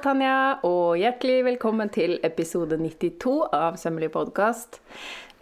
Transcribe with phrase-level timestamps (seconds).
[0.00, 4.78] Tanja, og hjertelig velkommen til episode 92 av Sømmelig podkast.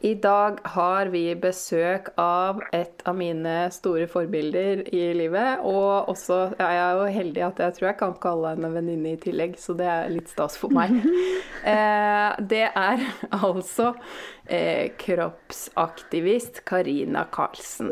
[0.00, 5.64] I dag har vi besøk av et av mine store forbilder i livet.
[5.66, 9.18] Og også er jeg jo heldig at jeg tror jeg kan kalle henne venninne i
[9.18, 10.94] tillegg, så det er litt stas for meg.
[11.68, 13.00] Eh, det er
[13.34, 13.88] altså
[14.46, 17.90] eh, kroppsaktivist Karina Karlsen.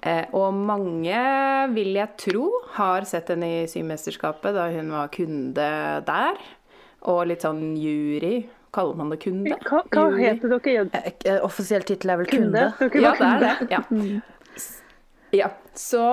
[0.00, 1.20] Eh, og mange,
[1.76, 2.48] vil jeg tro,
[2.78, 5.68] har sett henne i Symesterskapet da hun var kunde
[6.08, 6.40] der.
[7.12, 8.38] Og litt sånn jury
[8.74, 9.56] Kaller man det kunde?
[9.68, 10.86] Hva, hva heter dere?
[10.98, 12.68] Eh, eh, Offisiell tittel er vel kunde?
[12.80, 13.02] kunde.
[13.04, 13.52] Ja, det er det.
[13.70, 13.82] Ja.
[15.38, 15.50] ja.
[15.78, 16.04] Så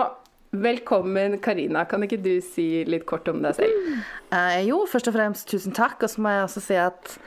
[0.51, 1.85] velkommen, Karina.
[1.89, 3.87] Kan ikke du si litt kort om deg selv?
[4.29, 6.03] Eh, jo, først og fremst tusen takk.
[6.05, 7.17] Og så må jeg også si at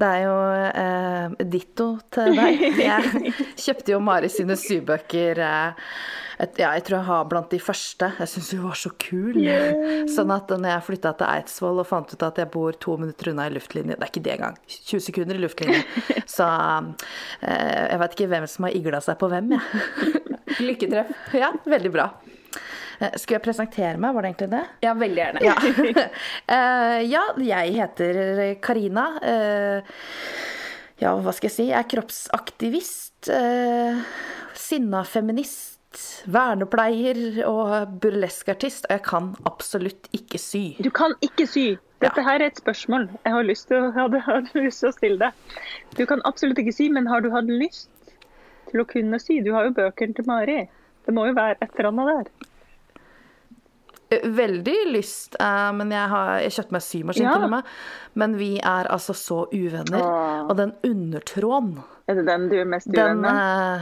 [0.00, 0.36] det er jo
[0.82, 2.62] eh, ditto til deg.
[2.82, 3.32] Jeg
[3.64, 5.90] kjøpte jo Mari sine sybøker eh,
[6.42, 8.08] et, ja, jeg tror jeg har blant de første.
[8.18, 9.38] Jeg syns hun var så kul.
[10.10, 13.30] Sånn at når jeg flytta til Eidsvoll og fant ut at jeg bor to minutter
[13.30, 14.58] unna i luftlinje Det er ikke det engang.
[14.66, 15.84] 20 sekunder i luftlinje.
[16.36, 16.48] Så
[17.46, 20.24] eh, jeg veit ikke hvem som har igla seg på hvem, jeg.
[20.64, 21.14] Lykketreff.
[21.38, 22.10] Ja, veldig bra.
[23.00, 24.64] Eh, Skulle jeg presentere meg, var det egentlig det?
[24.86, 25.44] Ja, veldig gjerne.
[25.44, 25.54] Ja.
[26.54, 28.18] Eh, ja, jeg heter
[28.62, 29.04] Karina.
[29.24, 29.94] Eh,
[31.02, 31.68] ja, hva skal jeg si?
[31.70, 33.30] Jeg er kroppsaktivist.
[33.30, 34.02] Uh,
[34.58, 35.72] sinna feminist.
[36.30, 38.86] Vernepleier og burleskartist.
[38.88, 40.64] Og jeg kan absolutt ikke sy.
[40.82, 41.66] Du kan ikke sy.
[42.04, 44.96] Dette her er et spørsmål jeg har lyst til å, hadde, hadde lyst til å
[44.96, 45.60] stille deg.
[45.96, 47.88] Du kan absolutt ikke sy, men har du hatt lyst
[48.70, 49.38] til å kunne sy?
[49.44, 50.58] Du har jo bøkene til Mari.
[51.06, 52.50] Det må jo være et eller annet der.
[54.12, 57.32] Eh, Veldig lyst, eh, men jeg har jeg kjøpte meg symaskin Ja.
[57.34, 57.62] til og med.
[58.14, 60.00] Men vi er altså så uvenner.
[60.02, 60.48] Åh.
[60.50, 61.78] Og den undertråden
[62.08, 63.80] Er det den du er mest uvenn med?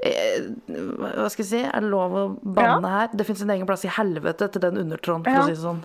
[0.00, 1.62] Eh, Hva skal jeg si?
[1.62, 2.88] Er det lov å banne Ja.
[2.98, 3.08] her?
[3.14, 5.40] Det fins en egen plass i helvete til den undertråden, for Ja.
[5.42, 5.82] å si det sånn.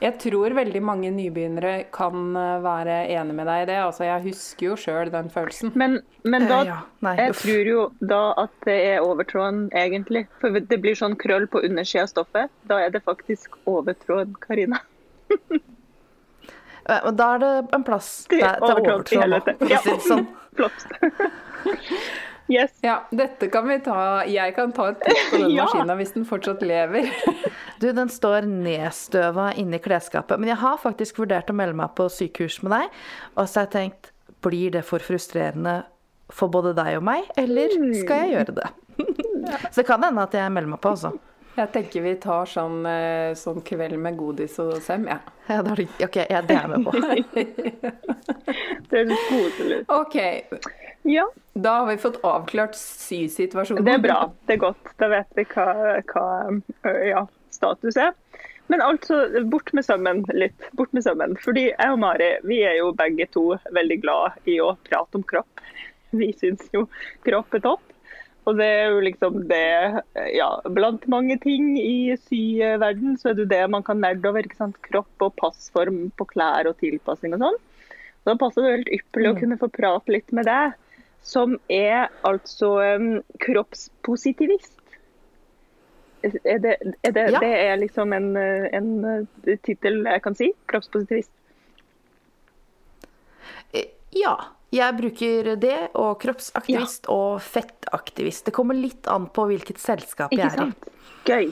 [0.00, 3.78] Jeg tror veldig mange nybegynnere kan eh, være enig med deg i det.
[3.82, 5.72] Altså, jeg husker jo sjøl den følelsen.
[5.74, 6.80] Men, men da Eh, ja.
[7.02, 7.42] Nei, Jeg uff.
[7.42, 10.26] tror jo da at det er overtråden, egentlig.
[10.40, 12.48] For det blir sånn krøll på undersida av stoffet.
[12.68, 14.78] Da er det faktisk overtråden, Karina.
[16.88, 19.78] Eh, Og da er det en plass er til overtråd Ja.
[19.98, 20.26] sånn.
[22.48, 22.72] Yes.
[22.80, 25.66] Ja, dette kan vi ta Jeg kan ta et titt på den Ja.
[25.66, 27.08] maskina hvis den fortsatt lever.
[27.78, 30.40] Du, den står nedstøva inni klesskapet.
[30.42, 32.96] Men jeg har faktisk vurdert å melde meg på sykehus med deg.
[33.36, 34.10] Og så har jeg tenkt,
[34.42, 35.76] blir det for frustrerende
[36.34, 37.70] for både deg og meg, eller
[38.00, 38.66] skal jeg gjøre det?
[39.70, 41.14] Så det kan hende at jeg melder meg på, altså.
[41.58, 45.22] Jeg tenker vi tar sånn, eh, sånn kveld med godis og sem, jeg.
[45.48, 45.54] Ja.
[45.54, 46.92] Ja, det, ok, ja, det er jeg med på.
[48.90, 49.78] Det er koselig.
[49.88, 50.18] OK.
[51.02, 53.84] Ja, Da har vi fått avklart sysituasjonen.
[53.84, 54.18] det er bra.
[54.46, 54.90] Det er godt.
[54.98, 58.12] Da vet vi hva, hva ja, status er.
[58.68, 60.68] Men altså, bort med sømmen litt.
[60.76, 61.36] Bort med sømmen.
[61.42, 63.44] Fordi jeg og Mari vi er jo begge to
[63.74, 65.62] veldig glad i å prate om kropp.
[66.10, 66.86] Vi syns jo
[67.26, 67.84] kropp er topp.
[68.48, 70.02] Og det er jo liksom det
[70.36, 74.44] Ja, blant mange ting i syverden så er det jo det man kan nerde over.
[74.44, 74.78] ikke sant?
[74.84, 77.58] Kropp og passform på klær og tilpassing og sånn.
[78.28, 80.76] Da passer det helt ypperlig å kunne få prate litt med deg,
[81.22, 83.08] som er altså um,
[83.44, 84.74] kroppspositivist.
[86.24, 87.38] Er det, er det, Ja.
[87.40, 90.52] det er liksom en, en uh, tittel jeg kan si?
[90.70, 91.30] Kroppspositivist.
[93.72, 94.36] Eh, Ja.
[94.68, 98.44] Jeg bruker det, og kroppsaktivist og fettaktivist.
[98.44, 100.72] Det kommer litt an på hvilket selskap jeg er i.
[101.24, 101.46] Gøy.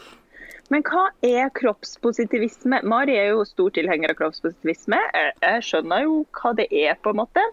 [0.69, 2.82] Men hva er kroppspositivisme?
[2.84, 4.99] Mari er jo stor tilhenger av kroppspositivisme.
[5.15, 7.44] Jeg skjønner jo hva det er, på en måte.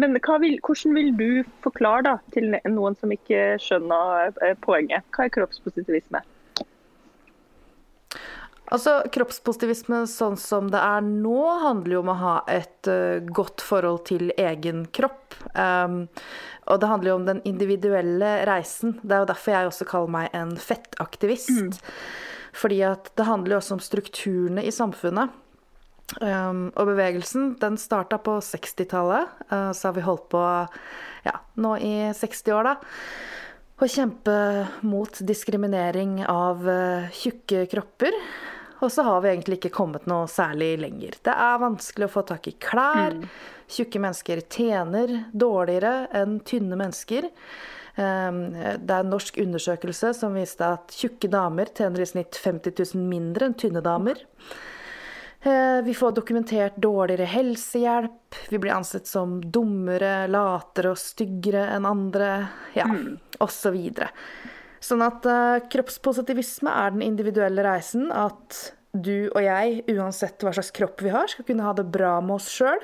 [0.00, 1.30] Men vil, hvordan vil du
[1.64, 5.04] forklare da, til noen som ikke skjønner eh, poenget?
[5.12, 6.22] Hva er kroppspositivisme?
[8.70, 13.64] Altså, Kroppspositivisme sånn som det er nå, handler jo om å ha et uh, godt
[13.66, 15.34] forhold til egen kropp.
[15.58, 16.04] Um,
[16.70, 18.94] og det handler jo om den individuelle reisen.
[19.02, 21.82] Det er jo derfor jeg også kaller meg en fettaktivist.
[22.54, 25.34] Fordi at det handler jo også om strukturene i samfunnet.
[26.18, 30.42] Um, og bevegelsen den starta på 60-tallet, uh, så har vi holdt på
[31.26, 32.74] ja, nå i 60 år, da.
[33.80, 34.34] Å kjempe
[34.84, 38.16] mot diskriminering av uh, tjukke kropper.
[38.80, 41.18] Og så har vi egentlig ikke kommet noe særlig lenger.
[41.24, 43.14] Det er vanskelig å få tak i klær.
[43.70, 47.28] Tjukke mennesker tjener dårligere enn tynne mennesker.
[48.00, 52.72] Um, Det er en norsk undersøkelse som viste at tjukke damer tjener i snitt 50
[52.96, 54.24] 000 mindre enn tynne damer.
[54.40, 54.69] Eh,
[55.40, 58.34] Vi får dokumentert dårligere helsehjelp.
[58.50, 62.28] Vi blir ansett som dummere, latere og styggere enn andre.
[62.76, 62.84] Ja,
[63.40, 63.78] osv.
[64.84, 68.08] Sånn at uh, kroppspositivisme er den individuelle reisen.
[68.12, 72.16] At du og jeg, uansett hva slags kropp vi har, skal kunne ha det bra
[72.24, 72.80] med oss sjøl.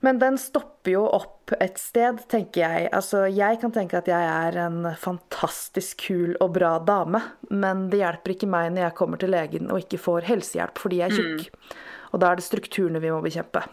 [0.00, 2.90] Men den stopper jo opp et sted, tenker jeg.
[2.94, 8.02] Altså, jeg kan tenke at jeg er en fantastisk kul og bra dame, men det
[8.02, 11.18] hjelper ikke meg når jeg kommer til legen og ikke får helsehjelp fordi jeg er
[11.18, 11.48] tjukk.
[11.50, 11.82] Mm.
[12.12, 13.64] Og da er det strukturene vi må bekjempe.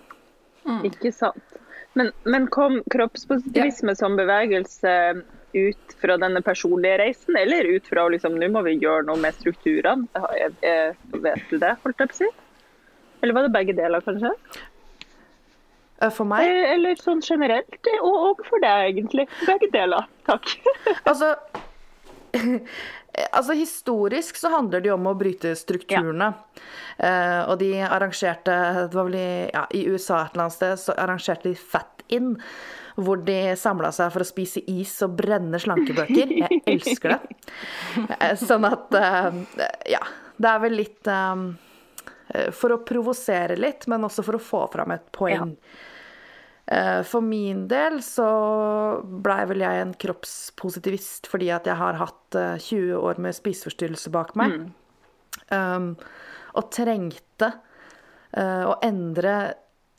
[0.66, 0.82] Mm.
[0.90, 1.62] Ikke sant.
[1.96, 4.00] Men, men kom kroppspositivisme ja.
[4.02, 4.96] som bevegelse
[5.56, 9.38] ut fra denne personlige reisen, eller ut fra liksom, nå må vi gjøre noe med
[9.38, 10.10] strukturene?
[11.14, 12.32] Vet du det, holdt jeg på å si?
[13.24, 14.34] Eller var det begge deler, kanskje?
[16.02, 16.48] Eh, for meg?
[16.48, 19.28] Eh, eller sånn generelt, og, og for deg egentlig.
[19.48, 20.08] Begge deler.
[20.28, 20.56] Takk.
[21.10, 21.34] altså,
[23.32, 26.32] altså, historisk så handler det jo om å bryte strukturene.
[26.36, 26.72] Ja.
[26.96, 28.54] Uh, og de arrangerte
[28.88, 32.06] Det var vel i, ja, i USA et eller annet sted, så arrangerte de Fat
[32.16, 32.38] In.
[32.96, 36.32] Hvor de samla seg for å spise is og brenne slankebøker.
[36.32, 37.34] Jeg elsker det.
[38.46, 38.96] sånn at
[39.92, 40.00] Ja.
[40.36, 41.08] Det er vel litt
[42.26, 45.52] For å provosere litt, men også for å få fram et poeng.
[45.54, 45.92] Ja.
[46.68, 48.26] Eh, for min del så
[49.04, 54.14] blei vel jeg en kroppspositivist fordi at jeg har hatt 20 eh, år med spiseforstyrrelse
[54.14, 54.58] bak meg.
[54.58, 54.72] Mm.
[55.54, 55.92] Um,
[56.56, 57.50] og trengte
[58.32, 59.34] uh, å endre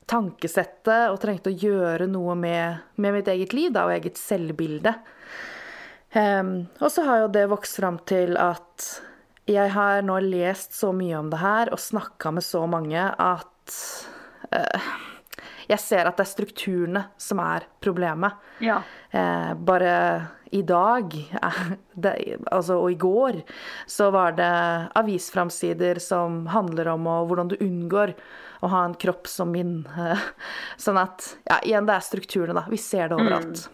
[0.09, 4.95] tankesettet og trengte å gjøre noe med, med mitt eget liv da, og eget selvbilde.
[6.17, 8.87] Um, og så har jo det vokst fram til at
[9.47, 13.75] jeg har nå lest så mye om det her og snakka med så mange at
[14.51, 14.89] uh,
[15.67, 18.35] jeg ser at det er strukturene som er problemet.
[18.63, 18.81] Ja.
[19.13, 19.93] Uh, bare
[20.51, 21.15] i dag,
[21.93, 22.13] det,
[22.51, 23.41] altså, og i går,
[23.87, 24.51] så var det
[24.99, 28.15] avisframsider som handler om og, hvordan du unngår
[28.63, 29.81] å ha en kropp som min.
[30.83, 32.65] Sånn at Ja, igjen, det er strukturene, da.
[32.71, 33.67] Vi ser det overalt.
[33.67, 33.73] Mm.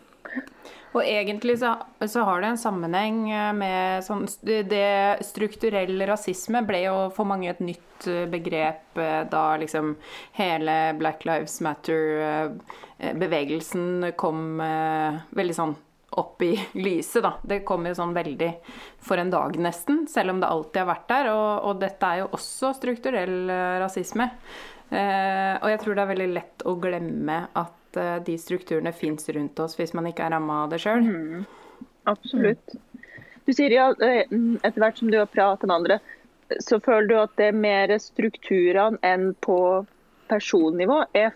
[0.94, 1.76] Og egentlig så,
[2.06, 7.50] så, har det en sammenheng eh, med sånn Det strukturell rasisme ble jo for mange
[7.50, 9.96] et nytt eh, begrep eh, da liksom
[10.38, 15.76] hele Black Lives Matter-bevegelsen kom veldig sånn
[16.14, 16.54] opp i
[16.86, 17.34] lyset, da.
[17.42, 18.54] Det kom jo sånn veldig
[19.02, 20.06] for en dag, nesten.
[20.12, 21.26] Selv om det alltid har vært der.
[21.34, 23.50] Og, og dette er jo også strukturell
[23.82, 24.30] rasisme.
[24.94, 29.30] Eh, og jeg tror det er veldig lett å glemme at Eh, de strukturene fins
[29.30, 31.06] rundt oss hvis man ikke er ramma av det sjøl.
[31.06, 31.46] Mm.
[32.10, 32.76] Absolutt.
[33.46, 34.26] Du sier ja, eh,
[34.64, 36.00] etter hvert som du har pratet med andre,
[36.64, 39.58] så føler du at det er mer strukturene enn på
[40.32, 41.04] personnivå.
[41.18, 41.34] Er,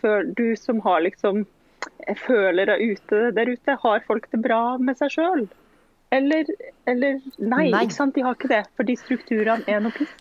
[0.00, 1.44] føler du som har liksom
[2.26, 5.46] følere ute der ute, har folk det bra med seg sjøl?
[6.10, 6.48] Eller,
[6.90, 8.16] eller nei, nei, ikke sant?
[8.16, 8.64] de har ikke det.
[8.78, 10.12] Fordi strukturene er noe piss.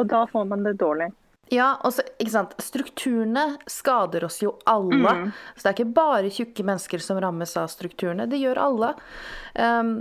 [0.00, 1.10] Og da får man det dårlig.
[1.52, 2.54] Ja, og ikke sant.
[2.62, 5.12] Strukturene skader oss jo alle.
[5.12, 5.30] Mm.
[5.54, 8.28] Så det er ikke bare tjukke mennesker som rammes av strukturene.
[8.30, 8.94] Det gjør alle.
[9.54, 9.96] Um,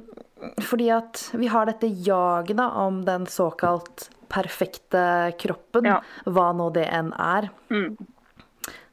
[0.64, 6.00] fordi at vi har dette jaget om den såkalt perfekte kroppen, ja.
[6.26, 7.52] hva nå det enn er.
[7.70, 7.96] Mm.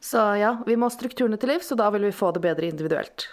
[0.01, 3.31] Så ja, vi må strukturene til livs, og da vil vi få det bedre individuelt.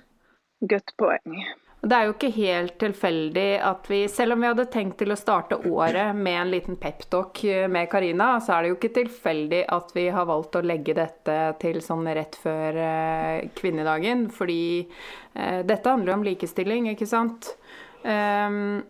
[0.69, 1.43] Godt poeng.
[1.79, 5.19] Det er jo ikke helt tilfeldig at vi, selv om vi hadde tenkt til å
[5.19, 9.93] starte året med en liten peptalk med Karina, så er det jo ikke tilfeldig at
[9.95, 14.25] vi har valgt å legge dette til sånn rett før eh, kvinnedagen.
[14.35, 17.53] Fordi eh, dette handler jo om likestilling, ikke sant?
[18.03, 18.81] Um,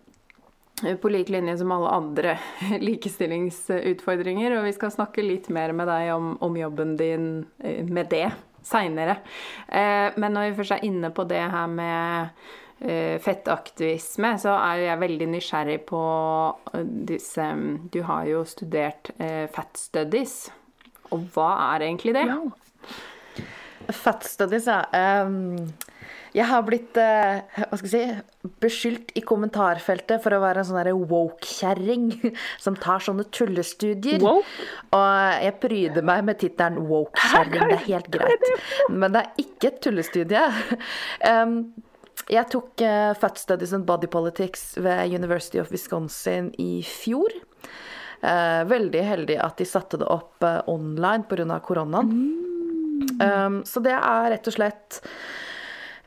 [1.02, 2.38] på lik linje som alle andre
[2.88, 4.56] likestillingsutfordringer.
[4.56, 7.28] Og vi skal snakke litt mer med deg om, om jobben din
[7.60, 8.30] eh, med det
[8.64, 9.18] seinere.
[9.68, 14.84] Eh, men når vi først er inne på det her med Eh, fettaktivisme, så er
[14.84, 16.02] jeg veldig nysgjerrig på
[16.74, 17.48] eh, disse
[17.90, 20.44] Du har jo studert eh, fat studies.
[21.10, 22.26] Og hva er egentlig det?
[22.28, 22.38] Ja.
[23.94, 24.84] Fat studies, ja.
[25.24, 25.72] Um,
[26.36, 31.00] jeg har blitt hva skal jeg si, beskyldt i kommentarfeltet for å være en sånn
[31.08, 32.10] woke-kjerring
[32.64, 34.20] som tar sånne tullestudier.
[34.22, 34.68] Woke?
[34.92, 37.72] Og jeg pryder meg med tittelen woke-kjerring.
[37.72, 38.48] Det er helt greit.
[38.92, 40.46] Men det er ikke et tullestudie.
[41.24, 41.62] Um,
[42.32, 47.32] jeg tok uh, Fat Studies and Body Politics ved University of Wisconsin i fjor.
[48.22, 51.60] Uh, veldig heldig at de satte det opp uh, online pga.
[51.64, 52.10] koronaen.
[52.10, 52.48] Mm.
[53.22, 55.00] Um, så det er rett og slett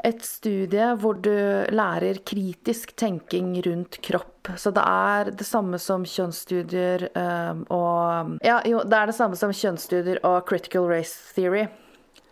[0.04, 1.34] et studie hvor du
[1.72, 4.50] lærer kritisk tenking rundt kropp.
[4.58, 9.38] Så det er det samme som kjønnsstudier um, og Ja, jo, det er det samme
[9.38, 11.68] som kjønnsstudier og critical race theory.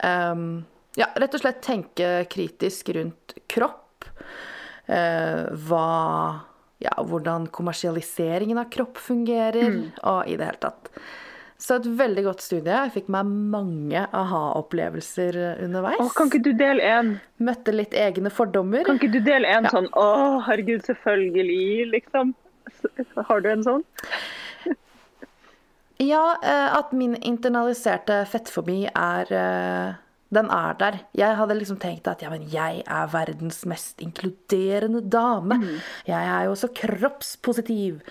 [0.03, 0.65] Um,
[0.99, 4.05] ja, rett og slett tenke kritisk rundt kropp.
[4.85, 5.87] Eh, hva
[6.79, 9.81] Ja, hvordan kommersialiseringen av kropp fungerer, mm.
[10.07, 10.87] og i det hele tatt.
[11.59, 12.71] Så et veldig godt studie.
[12.71, 15.99] Jeg fikk meg mange aha-opplevelser underveis.
[15.99, 17.09] Åh, kan ikke du dele en?
[17.43, 18.87] Møtte litt egne fordommer.
[18.87, 19.73] Kan ikke du dele en ja.
[19.75, 22.31] sånn 'Å, herregud, selvfølgelig', liksom?
[23.27, 23.83] Har du en sånn?
[25.99, 29.97] Ja, eh, at min internaliserte fettfobi er eh,
[30.29, 30.99] Den er der.
[31.17, 35.57] Jeg hadde liksom tenkt at ja, men jeg er verdens mest inkluderende dame.
[36.05, 38.03] Jeg er jo så kroppspositiv.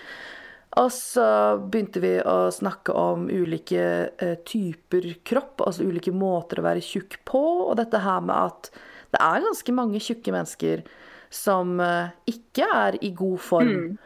[0.77, 1.25] Og så
[1.57, 3.85] begynte vi å snakke om ulike
[4.21, 8.69] eh, typer kropp, altså ulike måter å være tjukk på, og dette her med at
[9.09, 10.83] det er ganske mange tjukke mennesker
[11.33, 13.97] som eh, ikke er i god form.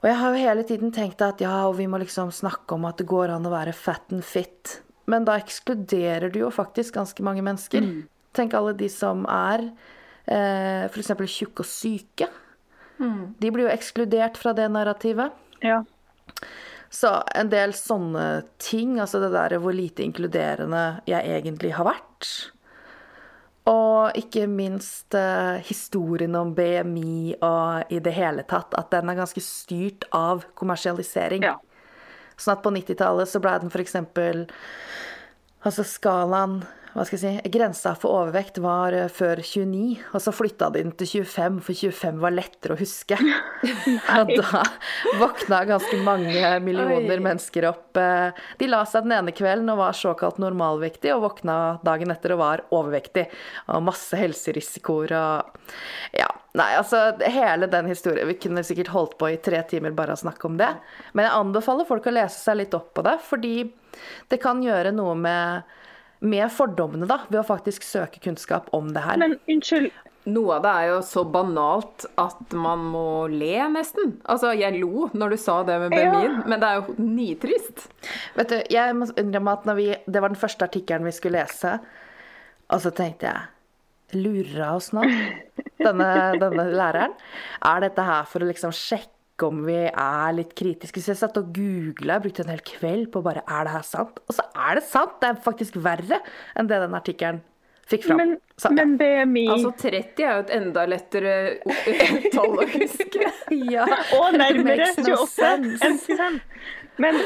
[0.00, 2.88] Og jeg har jo hele tiden tenkt at ja, og vi må liksom snakke om
[2.88, 4.78] at det går an å være fat and fit.
[5.10, 7.84] Men da ekskluderer du jo faktisk ganske mange mennesker.
[8.34, 9.66] Tenk alle de som er
[10.26, 11.12] eh, f.eks.
[11.28, 12.30] tjukke og syke.
[13.40, 15.34] De blir jo ekskludert fra det narrativet.
[15.64, 15.82] Ja.
[16.94, 22.30] Så en del sånne ting, altså det der hvor lite inkluderende jeg egentlig har vært.
[23.70, 29.18] Og ikke minst eh, historien om BMI og i det hele tatt, at den er
[29.18, 31.46] ganske styrt av kommersialisering.
[31.48, 31.56] Ja.
[32.36, 33.96] Sånn at på 90-tallet så ble den f.eks.
[35.64, 36.62] Altså skalaen
[36.94, 40.84] hva skal jeg si, Grensa for overvekt var eh, før 29, og så flytta de
[40.84, 43.18] den til 25, for 25 var lettere å huske.
[44.20, 44.62] og da
[45.18, 47.24] våkna ganske mange millioner Oi.
[47.26, 47.98] mennesker opp.
[47.98, 52.36] eh, De la seg den ene kvelden og var såkalt normalvektig, og våkna dagen etter
[52.36, 53.26] og var overvektig.
[53.74, 55.60] Og masse helserisikoer og
[56.14, 56.30] Ja.
[56.54, 60.20] Nei, altså hele den historien Vi kunne sikkert holdt på i tre timer bare å
[60.20, 60.70] snakke om det.
[61.12, 63.56] Men jeg anbefaler folk å lese seg litt opp på det, fordi
[64.30, 65.74] det kan gjøre noe med
[66.24, 69.20] med fordommene, da, ved å faktisk søke kunnskap om det her.
[69.20, 69.92] Men unnskyld,
[70.24, 74.14] Noe av det er jo så banalt at man må le, nesten.
[74.24, 77.84] Altså, jeg lo når du sa det med BMI-en, men det er jo nitrist.
[78.38, 81.42] Vet du, jeg må innrømme at når vi, Det var den første artikkelen vi skulle
[81.44, 81.74] lese,
[82.72, 83.50] og så tenkte jeg
[84.14, 85.02] Lurer hun oss nå,
[85.82, 87.16] denne, denne læreren?
[87.66, 91.02] Er dette her for å liksom sjekke om vi er litt kritiske?
[91.02, 94.22] Så jeg satt og googla, brukte en hel kveld på bare Er det her sant?
[94.28, 95.18] Og så er det sant!
[95.20, 96.20] Det er faktisk verre
[96.54, 97.42] enn det den artikkelen
[97.90, 98.16] fikk fram.
[98.16, 98.84] men, Så, ja.
[98.84, 101.34] men BMI Altså 30 er jo et enda lettere
[102.34, 103.28] tall å huske.
[103.74, 103.88] ja.
[104.18, 106.40] Og nærmere 28 enn 25.
[107.02, 107.18] Men,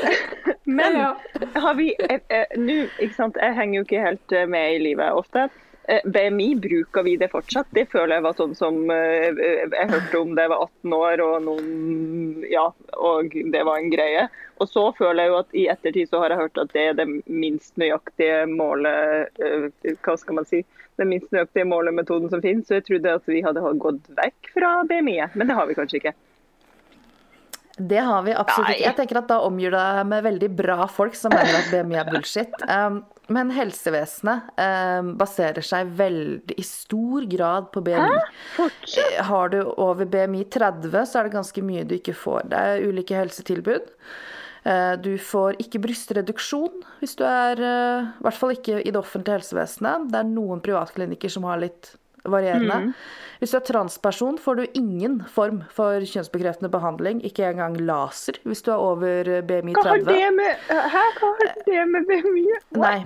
[0.65, 1.09] men Ja,
[1.61, 4.79] har vi eh, eh, Nå, ikke sant, jeg henger jo ikke helt eh, med i
[4.87, 5.49] livet ofte.
[5.91, 7.67] Eh, BMI, bruker vi det fortsatt?
[7.71, 9.31] Det føler jeg var sånn som eh,
[9.73, 12.67] jeg hørte om jeg var 18 år, og noen Ja,
[13.01, 14.27] og det var en greie.
[14.61, 16.99] Og så føler jeg jo at i ettertid så har jeg hørt at det er
[16.99, 20.61] det minst nøyaktige målet eh, Hva skal man si?
[21.01, 22.69] Den minst nøyaktige målemetoden som finnes.
[22.69, 26.03] Så jeg trodde at vi hadde gått vekk fra BMI-et, men det har vi kanskje
[26.03, 26.17] ikke.
[27.79, 28.85] Det har vi absolutt ikke.
[28.85, 32.01] Jeg tenker at Da omgir du deg med veldig bra folk som mener at BMI
[32.03, 32.55] er bullshit.
[32.69, 38.17] Um, men helsevesenet um, baserer seg veldig i stor grad på BMI.
[38.63, 42.49] Eh, Har du over BMI 30, så er det ganske mye du ikke får.
[42.53, 43.91] Det er ulike helsetilbud.
[44.65, 49.01] Eh, Du får ikke brystreduksjon hvis du er eh, I hvert fall ikke i det
[49.01, 50.09] offentlige helsevesenet.
[50.13, 51.95] Det er noen privatklinikker som har litt
[52.25, 52.93] varierende.
[53.39, 57.21] Hvis du er transperson, får du ingen form for kjønnsbekreftende behandling.
[57.27, 60.15] Ikke engang laser hvis du er over BMI BMI Hva har 30.
[60.15, 61.21] det med, har
[61.67, 62.47] det med BMI?
[62.83, 62.97] Nei.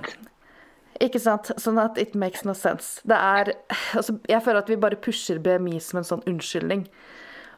[1.03, 1.51] Ikke sant?
[1.61, 3.01] Sånn at it makes no sense.
[3.09, 3.53] Det er
[3.97, 6.87] altså, Jeg føler at vi bare pusher BMI som en sånn unnskyldning.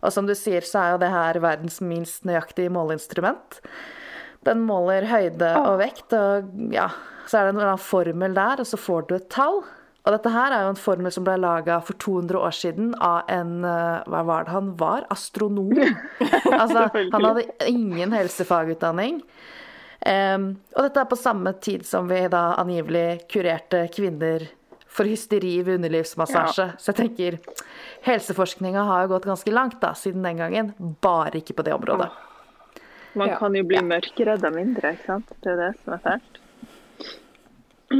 [0.04, 3.60] Og som du sier, så er jo det her verdens minst nøyaktige måleinstrument.
[4.44, 6.90] Den måler høyde og vekt, og ja,
[7.24, 9.62] så er det en eller annen formel der, og så får du et tall.
[10.04, 13.30] Og dette her er jo en formel som ble laga for 200 år siden av
[13.32, 15.06] en eh, Hva var det han var?
[15.14, 15.72] Astronom.
[16.54, 19.22] Altså, han hadde ingen helsefagutdanning.
[20.04, 20.44] Um,
[20.76, 24.44] og dette er på samme tid som vi da angivelig kurerte kvinner
[24.94, 26.68] for hysteri ved underlivsmassasje.
[26.78, 27.38] Så jeg tenker
[28.04, 30.72] helseforskninga har jo gått ganske langt da, siden den gangen.
[30.78, 32.12] Bare ikke på det området.
[33.18, 35.34] Man kan jo bli mørkredd av mindre, ikke sant?
[35.42, 36.43] Det er det som er fælt.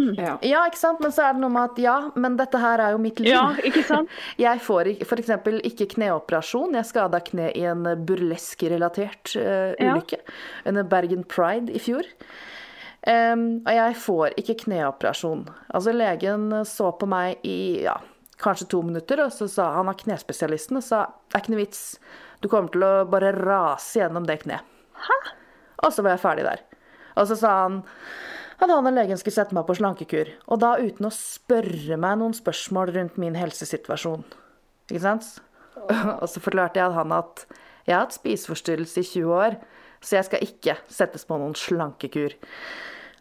[0.25, 0.35] Ja.
[0.47, 1.01] Ja, ikke sant?
[1.05, 3.31] Men så er det noe med at ja, men dette her er jo mitt liv.
[3.33, 4.11] Ja, ikke sant?
[4.41, 5.31] Jeg får f.eks.
[5.71, 6.75] ikke kneoperasjon.
[6.79, 9.95] Jeg skada kne i en burlesk-relatert eh, Ja.
[9.95, 10.21] ulykke
[10.71, 12.09] under Bergen Pride i fjor.
[13.05, 15.43] Um, og jeg får ikke kneoperasjon.
[15.77, 17.99] Altså Legen så på meg i ja,
[18.41, 21.61] kanskje to minutter, og så sa han av knespesialisten og sa det er ikke noe
[21.61, 21.83] vits.
[22.41, 24.65] Du kommer til å bare rase gjennom det kneet.
[25.85, 26.63] Og så var jeg ferdig der.
[27.21, 27.83] Og så sa han
[28.59, 30.31] at han og legen skulle sette meg på slankekur.
[30.49, 34.25] Og da uten å spørre meg noen spørsmål rundt min helsesituasjon.
[34.91, 35.29] Ikke sant?
[35.85, 37.45] Og så forklarte jeg han at
[37.85, 39.59] jeg har hatt spiseforstyrrelse i 20 år,
[40.05, 42.37] så jeg skal ikke settes på noen slankekur.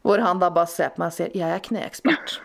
[0.03, 2.39] Hvor han da bare ser på meg og sier 'jeg er kneekspert'.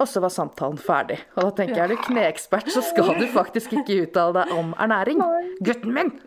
[0.00, 1.20] Og så var samtalen ferdig.
[1.36, 4.74] Og da tenker jeg er du kneekspert, så skal du faktisk ikke uttale deg om
[4.74, 5.22] ernæring.
[5.62, 6.20] Gutten min!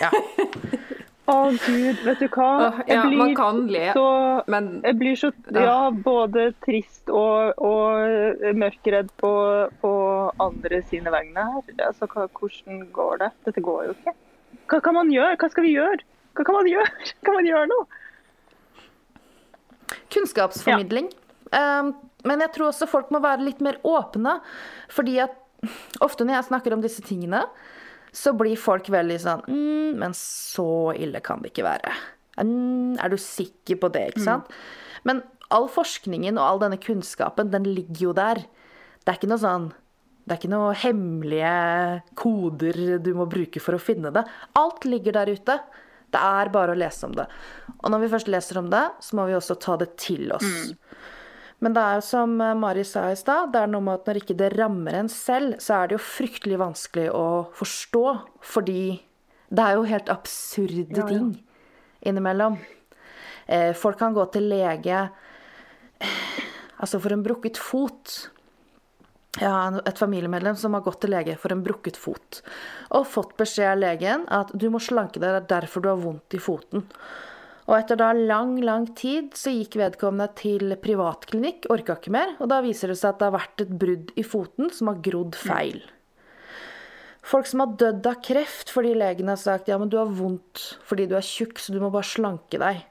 [0.00, 0.10] Ja.
[1.28, 2.48] Å gud, vet du hva?
[2.66, 4.06] Åh, ja, man kan le, så,
[4.50, 9.32] men jeg blir så ja, både trist og, og mørkredd på,
[9.82, 9.92] på
[10.42, 11.74] andre sine vegne her.
[11.86, 13.30] Altså, hva, hvordan går det?
[13.46, 14.16] Dette går jo ikke.
[14.70, 15.38] Hva kan man gjøre?
[15.38, 16.06] Hva skal vi gjøre?
[16.38, 17.10] Hva kan man gjøre?
[17.26, 17.88] Kan man gjøre noe?
[20.10, 21.10] Kunnskapsformidling.
[21.50, 21.92] Um,
[22.26, 24.38] men jeg tror også folk må være litt mer åpne.
[24.92, 25.36] Fordi at
[26.02, 27.44] ofte når jeg snakker om disse tingene,
[28.12, 31.92] så blir folk veldig sånn mm, Men så ille kan det ikke være.
[32.40, 34.48] Mm, er du sikker på det, ikke sant?
[34.50, 35.04] Mm.
[35.10, 35.22] Men
[35.54, 38.42] all forskningen og all denne kunnskapen, den ligger jo der.
[39.02, 39.70] Det er ikke noe sånn
[40.20, 41.54] det er ikke noe hemmelige
[42.18, 44.22] koder du må bruke for å finne det.
[44.60, 45.56] Alt ligger der ute.
[46.10, 47.24] Det er bare å lese om det.
[47.80, 50.46] Og når vi først leser om det, så må vi også ta det til oss.
[50.46, 50.76] Mm.
[51.60, 54.08] Men det er jo som eh, Mari sa i stad, det er noe med at
[54.08, 57.26] når ikke det rammer en selv, så er det jo fryktelig vanskelig å
[57.56, 58.04] forstå.
[58.52, 58.82] Fordi
[59.50, 61.08] det er jo helt absurde ja, ja.
[61.10, 61.32] ting
[62.08, 62.56] innimellom.
[63.46, 65.08] Eh, folk kan gå til lege
[66.80, 68.14] altså for en brukket fot.
[69.36, 72.40] Jeg har et familiemedlem som har gått til lege for en brukket fot.
[72.96, 76.00] Og fått beskjed av legen at du må slanke deg, det er derfor du har
[76.00, 76.86] vondt i foten.
[77.70, 82.50] Og etter da lang, lang tid så gikk vedkommende til privatklinikk, orka ikke mer, og
[82.50, 85.38] da viser det seg at det har vært et brudd i foten som har grodd
[85.38, 85.78] feil.
[87.30, 90.64] Folk som har dødd av kreft fordi legen har sagt ja, men du har vondt
[90.88, 92.82] fordi du er tjukk, så du må bare slanke deg.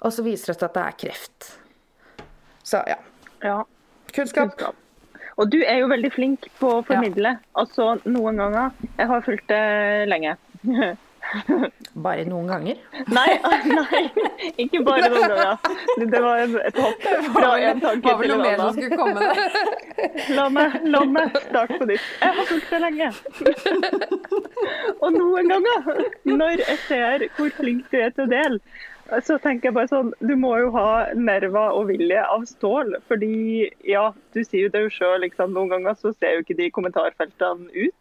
[0.00, 1.50] Og så viser det seg at det er kreft.
[2.64, 2.96] Så ja.
[3.44, 3.58] ja.
[4.14, 4.54] Kunnskap.
[4.56, 4.78] Kunnskap.
[5.40, 7.36] Og du er jo veldig flink på å formidle.
[7.36, 7.52] Ja.
[7.60, 9.64] Altså noen ganger Jeg har fulgt det
[10.08, 10.38] lenge.
[12.04, 12.78] Bare noen ganger?
[13.16, 13.30] Nei,
[13.68, 14.02] nei,
[14.62, 16.06] ikke bare noen ganger.
[16.12, 19.20] Det var et hopp fra en tanke til en annen.
[20.36, 22.06] La meg, la meg starte på nytt.
[22.22, 23.10] Jeg har fulgt det lenge.
[25.02, 25.90] Og noen ganger,
[26.28, 28.60] når jeg ser hvor flink du er til å dele,
[29.26, 32.96] så tenker jeg bare sånn Du må jo ha nerver og vilje av stål.
[33.10, 36.70] Fordi, ja, du sier jo det jo sjøl, noen ganger så ser jo ikke de
[36.74, 37.96] kommentarfeltene ut.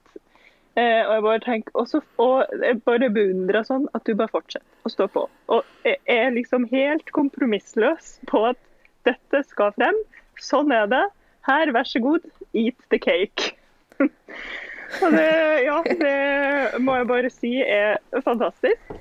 [0.79, 4.87] Eh, og jeg bare tenker, også, og jeg bare beundrer sånn at du bare fortsetter
[4.87, 5.25] å stå på.
[5.51, 8.59] Og jeg er liksom helt kompromissløs på at
[9.07, 9.97] dette skal frem.
[10.39, 11.03] Sånn er det.
[11.47, 13.51] Her, vær så god, eat the cake.
[13.99, 15.29] og det,
[15.65, 18.93] ja, det må jeg bare si er fantastisk.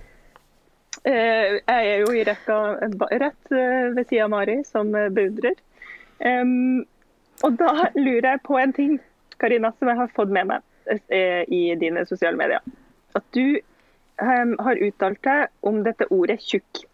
[1.07, 2.57] Eh, jeg er jo i rekka
[3.15, 5.55] rett eh, ved sida av Mari, som beundrer.
[6.21, 6.83] Um,
[7.47, 8.99] og da lurer jeg på en ting,
[9.41, 10.67] Karina, som jeg har fått med meg.
[10.87, 12.61] Eh, i dine sosiale medier.
[13.15, 13.61] At du
[14.23, 16.85] um, har uttalt deg om dette ordet 'tjukk'.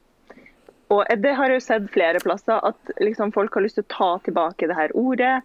[0.90, 3.94] Og Det har jeg jo sett flere plasser, at liksom folk har lyst til å
[3.94, 5.42] ta tilbake det her ordet.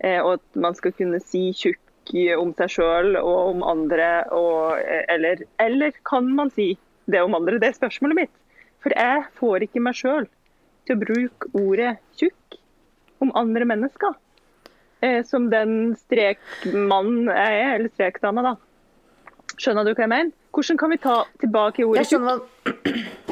[0.00, 4.24] Eh, og at man skal kunne si 'tjukk' om seg sjøl og om andre.
[4.32, 7.58] Og, eh, eller, eller, kan man si det om andre?
[7.58, 8.34] Det er spørsmålet mitt.
[8.80, 10.26] For jeg får ikke meg sjøl
[10.86, 12.58] til å bruke ordet 'tjukk'
[13.20, 14.14] om andre mennesker.
[15.00, 18.54] Eh, som den strekmannen jeg er, eller strekdama, da.
[19.56, 20.34] Skjønner du hva jeg mener?
[20.52, 22.48] Hvordan kan vi ta tilbake ordet tjukk?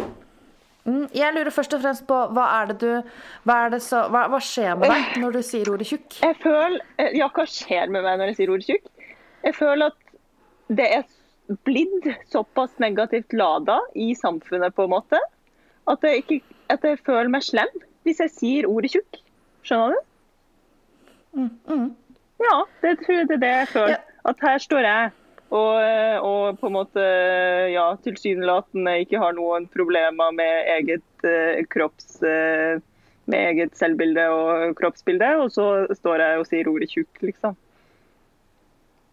[0.88, 3.10] Mm, jeg lurer først og fremst på hva er det du
[3.44, 6.16] Hva, det så, hva, hva skjer med deg når du sier ordet tjukk?
[6.22, 8.86] Jeg føler eh, Ja, hva skjer med meg når jeg sier ordet tjukk?
[9.44, 10.14] Jeg føler at
[10.80, 11.04] det er
[11.68, 15.20] blitt såpass negativt lada i samfunnet, på en måte,
[15.92, 17.68] at jeg, ikke, at jeg føler meg slem
[18.08, 19.20] hvis jeg sier ordet tjukk.
[19.68, 20.07] Skjønner du?
[21.36, 21.88] Mm, mm.
[22.38, 23.96] Ja, det tror jeg det er det jeg føler.
[23.96, 24.04] Ja.
[24.28, 25.10] At her står jeg
[25.48, 25.76] og,
[26.28, 27.04] og, på en måte
[27.72, 32.76] ja, tilsynelatende ikke har noen problemer med eget uh, kropps uh,
[33.28, 37.56] med eget selvbilde og kroppsbilde, og så står jeg og sier ordet tjukk, liksom.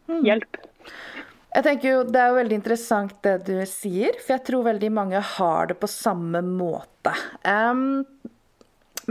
[0.07, 0.21] Mm.
[0.27, 0.59] Hjelp.
[1.55, 4.91] Jeg tenker jo, Det er jo veldig interessant det du sier, for jeg tror veldig
[4.93, 7.15] mange har det på samme måte.
[7.43, 8.03] Um,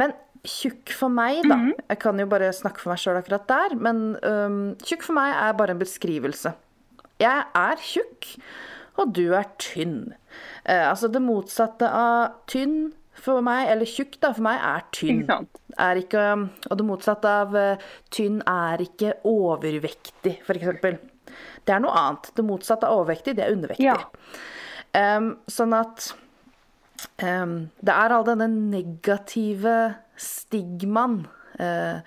[0.01, 0.12] men
[0.44, 1.85] tjukk for meg, da mm -hmm.
[1.88, 5.35] Jeg kan jo bare snakke for meg sjøl akkurat der, men um, tjukk for meg
[5.35, 6.52] er bare en beskrivelse.
[7.18, 8.26] Jeg er tjukk,
[8.96, 10.14] og du er tynn.
[10.68, 15.48] Uh, altså det motsatte av tynn for meg, eller tjukk da, for meg, er tynn.
[15.78, 17.76] Er ikke, og det motsatte av uh,
[18.11, 20.98] tynn er ikke overvektig, f.eks.
[21.64, 22.30] Det er noe annet.
[22.37, 23.87] Det motsatte av overvektig, det er undervektig.
[23.87, 25.16] Ja.
[25.16, 26.14] Um, sånn at
[27.22, 31.24] um, det er all denne negative stigmaen.
[31.59, 32.00] Eh,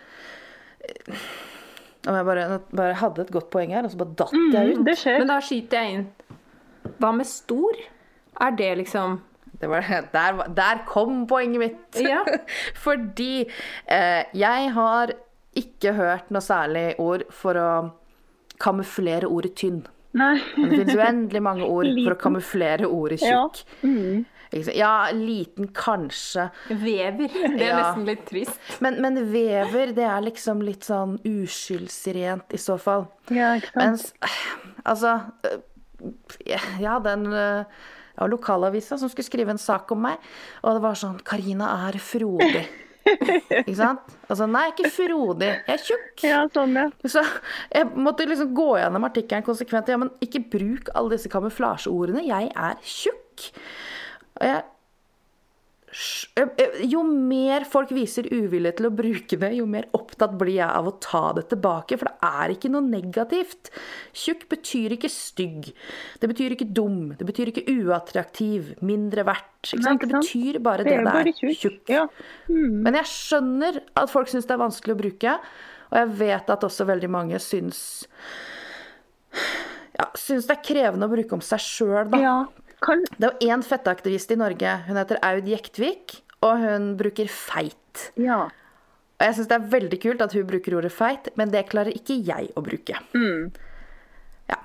[2.08, 4.84] om jeg bare, bare, hadde et godt poeng her, og så bare datt jeg mm,
[4.84, 4.92] ut.
[4.96, 5.22] skjer.
[5.22, 6.06] Men da skyter jeg inn.
[6.98, 7.80] Hva med stor?
[8.44, 9.20] Er det liksom
[9.58, 11.98] det var, der, der, kom poenget mitt.
[11.98, 12.22] Ja.
[12.86, 13.48] Fordi
[13.90, 15.14] eh, jeg har
[15.58, 17.70] ikke hørt noe særlig ord for å
[18.62, 19.82] kamuflere ordet tynn.
[20.18, 20.36] Nei.
[20.58, 23.44] Men det finnes uendelig mange ord for å kamuflere ordet Ja.
[23.48, 23.64] tjukk.
[23.82, 24.26] Mm.
[24.76, 26.50] Ja, liten kanskje.
[26.70, 27.28] Vever.
[27.28, 27.78] Det er Ja.
[27.82, 28.60] nesten litt trist.
[28.82, 33.08] Men, men vever, det er liksom litt sånn uskyldsrent i så fall.
[33.30, 33.84] ja, ikke sant.
[33.84, 34.14] Mens
[34.88, 35.60] Altså øh,
[36.80, 40.18] Ja, den ja, lokalavisa som skulle skrive en sak om meg,
[40.64, 42.64] og det var sånn Karina er frodig.
[43.08, 44.02] Ikke sant?
[44.28, 45.48] Altså, nei, ikke frodig.
[45.68, 46.24] Jeg er tjukk.
[46.28, 46.88] Ja, sånn, ja.
[47.08, 47.22] Så
[47.72, 49.88] jeg måtte liksom gå gjennom artikkelen konsekvent.
[49.94, 52.26] Ja, men ikke bruk alle disse kamuflasjeordene.
[52.28, 53.24] Jeg er tjukk.
[54.44, 54.66] Jeg
[56.92, 60.90] Jo mer folk viser uvilje til å bruke det, jo mer opptatt blir jeg av
[60.90, 61.98] å ta det tilbake.
[61.98, 63.72] For det er ikke noe negativt.
[64.12, 65.72] Tjukk betyr ikke stygg.
[66.20, 67.16] Det betyr ikke dum.
[67.18, 68.76] Det betyr ikke uattraktiv.
[68.86, 69.72] Mindre verdt.
[69.80, 69.96] Nei?
[70.04, 71.58] Det betyr bare Det det er bare tjukk.
[71.64, 71.96] Tjukk.
[71.96, 72.06] Ja.
[72.52, 75.40] Men jeg skjønner at folk syns det er vanskelig å bruke,
[75.88, 77.82] og jeg vet at også veldig mange syns
[79.98, 82.22] ja, syns det er krevende å bruke om seg sjøl, da.
[82.22, 82.38] ja.
[82.86, 84.78] Kan, Det er jo én fetteaktivist i Norge.
[84.88, 88.12] Hun heter Aud Jektvik, og hun bruker feit.
[88.16, 88.48] ja.
[89.18, 91.90] Og jeg syns det er veldig kult at hun bruker ordet feit, men det klarer
[91.90, 93.00] ikke jeg å bruke.
[93.18, 94.58] Ja.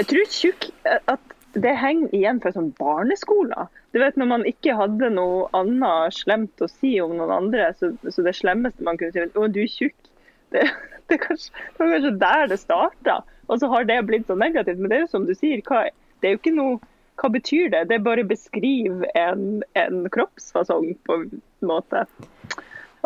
[0.00, 3.68] Jeg tror tjukk at det henger igjen fra sånn barneskoler.
[3.94, 7.92] Du vet Når man ikke hadde noe annet slemt å si om noen andre, så,
[8.10, 10.10] så det slemmeste man kunne si var 'Å, du er tjukk'.
[10.50, 10.64] Det,
[11.08, 13.20] det, kanskje, det var kanskje der det starta.
[13.46, 14.82] Og så har det blitt så negativt.
[14.82, 15.84] Men det er jo som du sier, hva,
[16.18, 16.80] det er jo ikke noe
[17.20, 17.86] hva betyr det?
[17.92, 22.04] Det bare beskriver en, en kroppsfasong på en måte.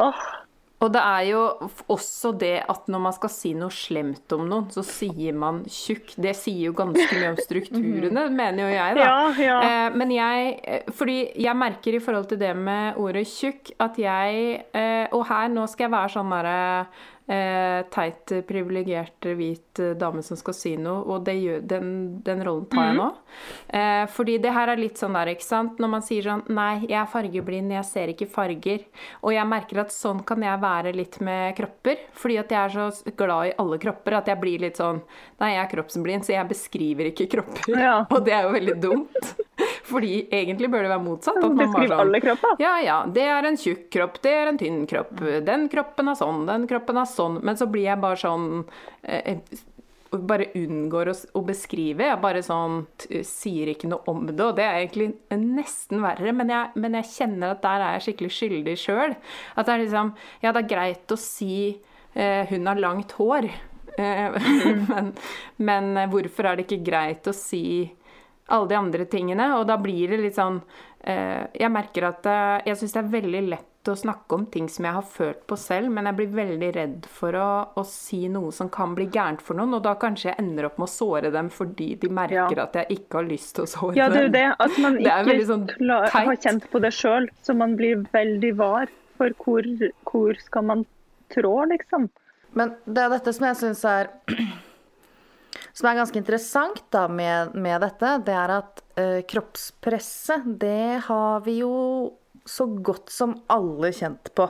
[0.01, 0.21] Åh,
[0.79, 1.41] Og det er jo
[1.91, 6.13] også det at når man skal si noe slemt om noen, så sier man tjukk.
[6.23, 9.09] Det sier jo ganske mye om strukturene, mener jo jeg, da.
[9.09, 9.57] Ja, ja.
[9.67, 13.99] Eh, men jeg eh, Fordi jeg merker i forhold til det med ordet tjukk, at
[13.99, 16.59] jeg eh, Og her nå skal jeg være sånn derre
[17.93, 21.91] teit, privilegert, hvit eh, dame som skal si noe, og det gjør, den,
[22.27, 23.09] den rollen tar jeg nå.
[23.69, 26.87] Eh, fordi det her er litt sånn der, ikke sant, når man sier sånn Nei,
[26.89, 28.87] jeg er fargeblind, jeg ser ikke farger.
[29.23, 32.75] Og jeg merker at sånn kan jeg være litt med kropper, fordi at jeg er
[32.77, 35.03] så glad i alle kropper at jeg blir litt sånn
[35.39, 37.77] Nei, jeg er kroppsblind, så jeg beskriver ikke kropper.
[37.79, 37.99] Ja.
[38.15, 39.29] Og det er jo veldig dumt.
[39.89, 41.39] Fordi egentlig bør det være motsatt.
[41.39, 42.57] At man bare Beskriv sånn, alle kropper.
[42.63, 45.15] Ja, ja, det er en tjukk kropp, det er en tynn kropp.
[45.47, 47.39] Den kroppen er sånn, den kroppen er sånn.
[47.47, 48.49] Men så blir jeg bare sånn
[50.09, 52.07] Bare unngår å, beskrive.
[52.09, 54.39] Jeg bare sånn t sier ikke noe om det.
[54.41, 58.07] Og det er egentlig nesten verre, men jeg, men jeg kjenner at der er jeg
[58.07, 59.17] skikkelig skyldig sjøl.
[59.55, 61.59] At det er liksom Ja, det er greit å si
[62.15, 63.51] eh, hun har langt hår.
[63.99, 64.41] Eh,
[64.89, 65.13] men,
[65.61, 67.67] men hvorfor er det ikke greit å si
[68.49, 69.53] alle de andre tingene.
[69.59, 70.61] Og da blir det litt sånn
[71.01, 74.69] eh, Jeg merker at eh, jeg syns det er veldig lett å snakke om ting
[74.73, 77.49] som jeg har følt på selv, men jeg blir veldig redd for å,
[77.79, 80.79] å si noe som kan bli gærent for noen, og da kanskje jeg ender opp
[80.81, 82.67] med å såre dem fordi de merker Ja.
[82.69, 84.47] at jeg ikke har lyst til å såre Ja, det er jo det.
[84.59, 87.29] At man Det ikke sånn klar, har kjent på det sjøl.
[87.43, 89.67] Så man blir veldig var for hvor,
[90.05, 90.87] hvor skal man
[91.35, 92.09] trå, liksom.
[92.57, 94.11] Men det er dette som jeg syns er
[95.79, 101.45] Som er ganske interessant da med, med dette, det er at uh, kroppspresset, det har
[101.45, 101.71] vi jo
[102.49, 104.49] så godt som alle kjent på.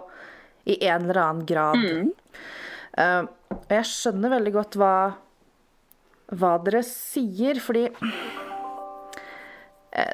[0.68, 1.76] I en eller annen grad.
[2.98, 3.22] Eh,
[3.54, 4.96] og jeg skjønner veldig godt hva,
[6.36, 7.94] hva dere sier, fordi uh,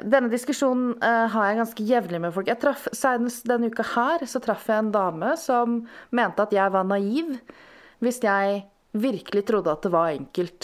[0.05, 2.47] denne diskusjonen uh, har jeg ganske jevnlig med folk.
[2.51, 5.67] Jeg traff, Senest denne uka her så traff jeg en dame som
[6.15, 7.27] mente at jeg var naiv
[8.03, 8.45] hvis jeg
[8.95, 10.61] virkelig trodde at det var enkelt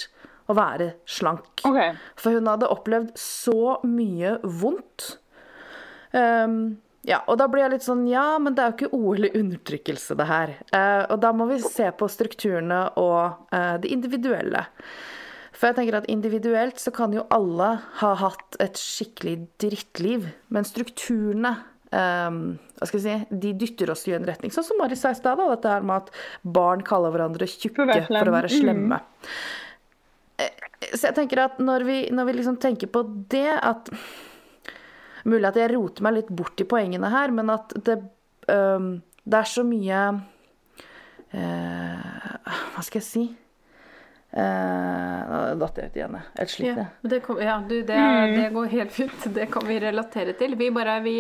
[0.51, 1.63] å være slank.
[1.67, 1.95] Okay.
[2.19, 5.15] For hun hadde opplevd så mye vondt.
[6.17, 9.25] Ehm, ja, og da blir jeg litt sånn Ja, men det er jo ikke OL
[9.25, 10.53] i undertrykkelse, det her.
[10.71, 14.65] Eh, og da må vi se på strukturene og eh, det individuelle.
[15.51, 20.31] For jeg tenker at individuelt så kan jo alle ha hatt et skikkelig drittliv.
[20.49, 21.57] Men strukturene
[21.91, 24.47] Um, hva skal jeg si, de dytter oss i en retning.
[24.55, 26.13] Sånn som Mari sa i stad, dette her med at
[26.47, 28.61] barn kaller hverandre tjukke For for å være Mm.
[28.61, 28.99] slemme.
[30.39, 30.49] Eh,
[30.95, 33.91] Så jeg tenker at når vi, når vi liksom tenker på det at
[35.25, 37.97] Mulig at jeg roter meg litt bort i poengene her, men at det,
[38.49, 39.99] øhm, det er så mye
[41.36, 43.25] uh, Hva skal jeg si?
[44.31, 44.41] Nå
[45.27, 46.27] Nå datt jeg ut igjen, jeg.
[46.38, 47.10] Helt slitt, Ja, jeg.
[47.12, 47.99] det, kom, ja du, det,
[48.31, 49.25] det går helt fint.
[49.36, 50.55] Det kan vi relatere til.
[50.55, 51.15] Vi bare, vi,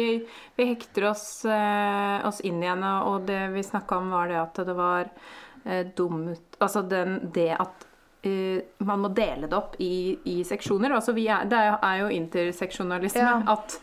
[0.55, 4.63] vi hekter oss, uh, oss inn igjen, og det vi snakka om, var det at
[4.71, 7.87] det var uh, dumt Altså den, det at
[8.23, 10.93] eh, man må dele det opp i, i seksjoner.
[10.95, 13.25] Altså vi er, det er jo interseksjonalisme.
[13.25, 13.39] Ja.
[13.55, 13.79] At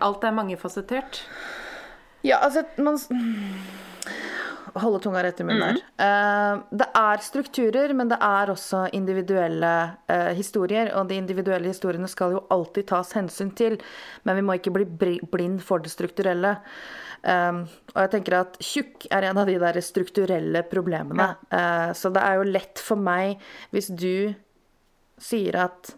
[0.00, 1.22] alt er mangefasettert.
[2.24, 2.98] Ja, altså man,
[4.80, 5.80] holde tunga rett i munnen her.
[6.04, 9.72] Eh, det er strukturer, men det er også individuelle
[10.10, 10.90] eh, historier.
[10.98, 13.78] Og de individuelle historiene skal jo alltid tas hensyn til,
[14.24, 16.56] men vi må ikke bli blind for det strukturelle.
[17.24, 17.62] Um,
[17.94, 21.30] og jeg tenker at tjukk er en av de der strukturelle problemene.
[21.48, 23.40] Eh, så det er jo lett for meg
[23.72, 24.34] hvis du
[25.22, 25.94] sier at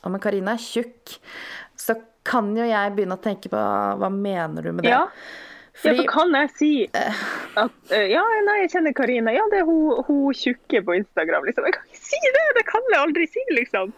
[0.00, 1.18] å, men Karina er tjukk,
[1.76, 3.60] så kan jo jeg begynne å tenke på
[4.00, 4.92] hva mener du med det?
[4.92, 5.06] Ja.
[5.80, 6.70] Ja, for kan jeg si
[7.62, 9.32] at eh, ja, nei, jeg kjenner Karina.
[9.32, 11.46] Ja, det er hun, hun tjukke på Instagram.
[11.48, 11.64] Liksom.
[11.70, 12.46] Jeg kan ikke si det!
[12.58, 13.94] Det kan jeg aldri si, liksom.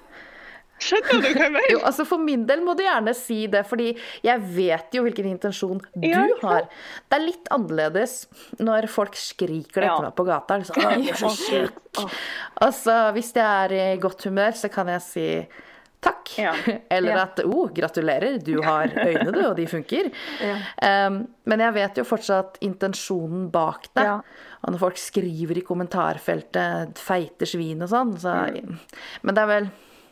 [0.82, 1.66] Skjønner du hva jeg mener?
[1.74, 3.88] Jo, altså For min del må du gjerne si det, fordi
[4.26, 6.66] jeg vet jo hvilken intensjon du Ja, har.
[7.08, 8.16] Det er litt annerledes
[8.62, 9.96] når folk skriker det Ja.
[9.96, 10.58] etter meg på gata.
[10.62, 12.16] Liksom, «Å, du er så Å, tjukk.
[12.68, 15.28] Altså, hvis jeg er i godt humør, så kan jeg si
[16.02, 16.32] takk.
[16.38, 16.52] Ja.
[16.90, 17.22] Eller Ja.
[17.22, 20.10] at oh, gratulerer, du har øyne, du, og de funker.
[20.82, 24.02] Um, men jeg vet jo fortsatt intensjonen bak det.
[24.08, 24.16] Ja.
[24.64, 28.78] Og når folk skriver i kommentarfeltet 'feite svin' og sånn, så Mm.
[29.22, 29.70] Men det er vel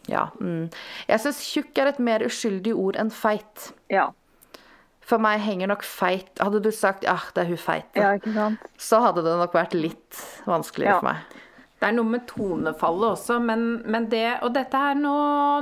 [0.09, 0.29] Ja.
[0.40, 0.70] Mm.
[1.09, 3.72] Jeg syns tjukk er et mer uskyldig ord enn feit.
[3.90, 4.11] Ja.
[5.00, 9.00] For meg henger nok feit Hadde du sagt 'ja, det er hun feite', ja, så
[9.03, 10.98] hadde det nok vært litt vanskeligere Ja.
[11.00, 11.16] for meg.
[11.81, 15.14] Det er noe med tonefallet også, men, men det Og dette her nå,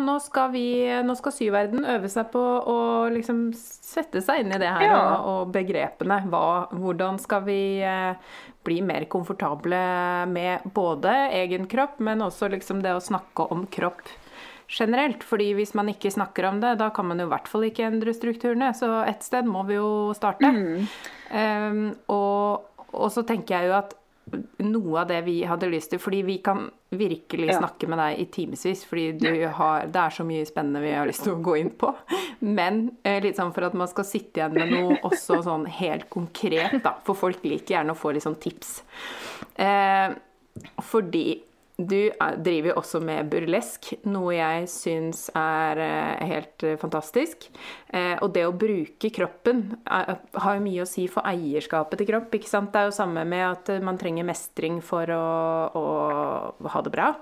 [0.02, 0.64] nå skal vi
[1.06, 2.78] Nå skal syverden øve seg på å
[3.14, 4.96] liksom sette seg inn i det her Ja.
[4.98, 6.18] og, og begrepene.
[6.28, 6.42] Hva,
[6.74, 8.18] hvordan skal vi eh,
[8.66, 9.78] bli mer komfortable
[10.28, 14.02] med både egen kropp, men også liksom det å snakke om kropp
[14.68, 15.22] generelt.
[15.24, 17.86] Fordi hvis man ikke snakker om det, da kan man jo i hvert fall ikke
[17.88, 18.74] endre strukturene.
[18.76, 20.50] Så et sted må vi jo starte.
[21.32, 21.80] Um,
[22.12, 23.94] og, og så tenker jeg jo at
[24.58, 27.58] noe av det vi hadde lyst til Fordi vi kan virkelig Ja.
[27.60, 31.06] snakke med deg i timevis, fordi du har, det er så mye spennende vi har
[31.06, 31.94] lyst til å gå inn på.
[32.40, 36.08] Men eh, litt sånn for at man skal sitte igjen med noe også sånn helt
[36.10, 36.94] konkret, da.
[37.04, 38.82] For folk liker gjerne å få litt sånn tips.
[39.56, 40.14] Eh,
[40.82, 41.42] fordi
[41.78, 47.46] du er- driver jo også med burlesk, noe jeg syns er eh, helt eh, fantastisk.
[47.94, 52.34] Eh, og det å bruke kroppen har jo mye å si for eierskapet til kropp.
[52.34, 52.72] ikke sant?
[52.72, 55.22] Det er jo samme med at eh, man trenger mestring for å,
[55.78, 57.12] å ha det bra.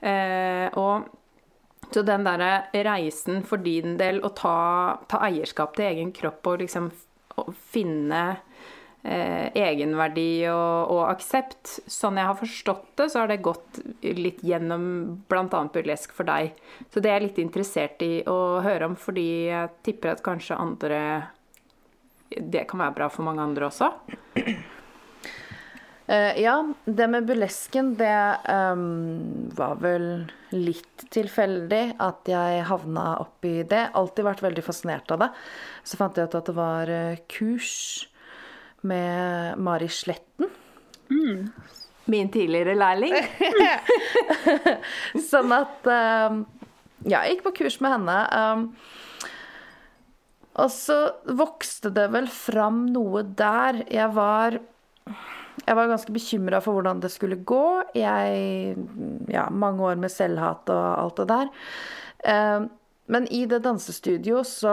[0.00, 1.10] Eh, og
[1.92, 6.64] så den derre reisen for din del å ta, ta eierskap til egen kropp og
[6.64, 6.90] liksom
[7.72, 8.22] finne
[9.02, 11.78] eh, egenverdi og, og aksept.
[11.90, 14.84] Sånn jeg har forstått det, så har det gått litt gjennom
[15.30, 15.62] bl.a.
[15.74, 16.54] burlesk for deg.
[16.92, 20.58] Så det er jeg litt interessert i å høre om, fordi jeg tipper at kanskje
[20.58, 21.02] andre
[22.28, 23.92] Det kan være bra for mange andre også.
[26.08, 30.06] Uh, ja, det med burlesken, det um, var vel
[30.56, 33.90] litt tilfeldig at jeg havna oppi det.
[33.92, 35.28] Alltid vært veldig fascinert av det.
[35.84, 38.08] Så fant jeg ut at det var eh, kurs
[38.86, 40.50] med Mari Sletten.
[42.08, 43.14] Min tidligere lærling.
[45.30, 46.44] Sånn at um,
[47.04, 48.16] Ja, jeg gikk på kurs med henne.
[48.32, 48.64] Um,
[50.58, 50.96] og så
[51.38, 53.84] vokste det vel fram noe der.
[53.92, 54.58] Jeg var
[55.68, 57.64] jeg var ganske bekymra for hvordan det skulle gå.
[57.98, 58.76] Jeg
[59.28, 61.52] Ja, mange år med selvhat og alt det der.
[62.24, 62.70] Um,
[63.08, 64.72] Men i det dansestudioet så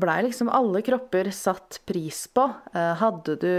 [0.00, 2.48] blei liksom alle kropper satt pris på.
[2.74, 3.54] Eh, Hadde du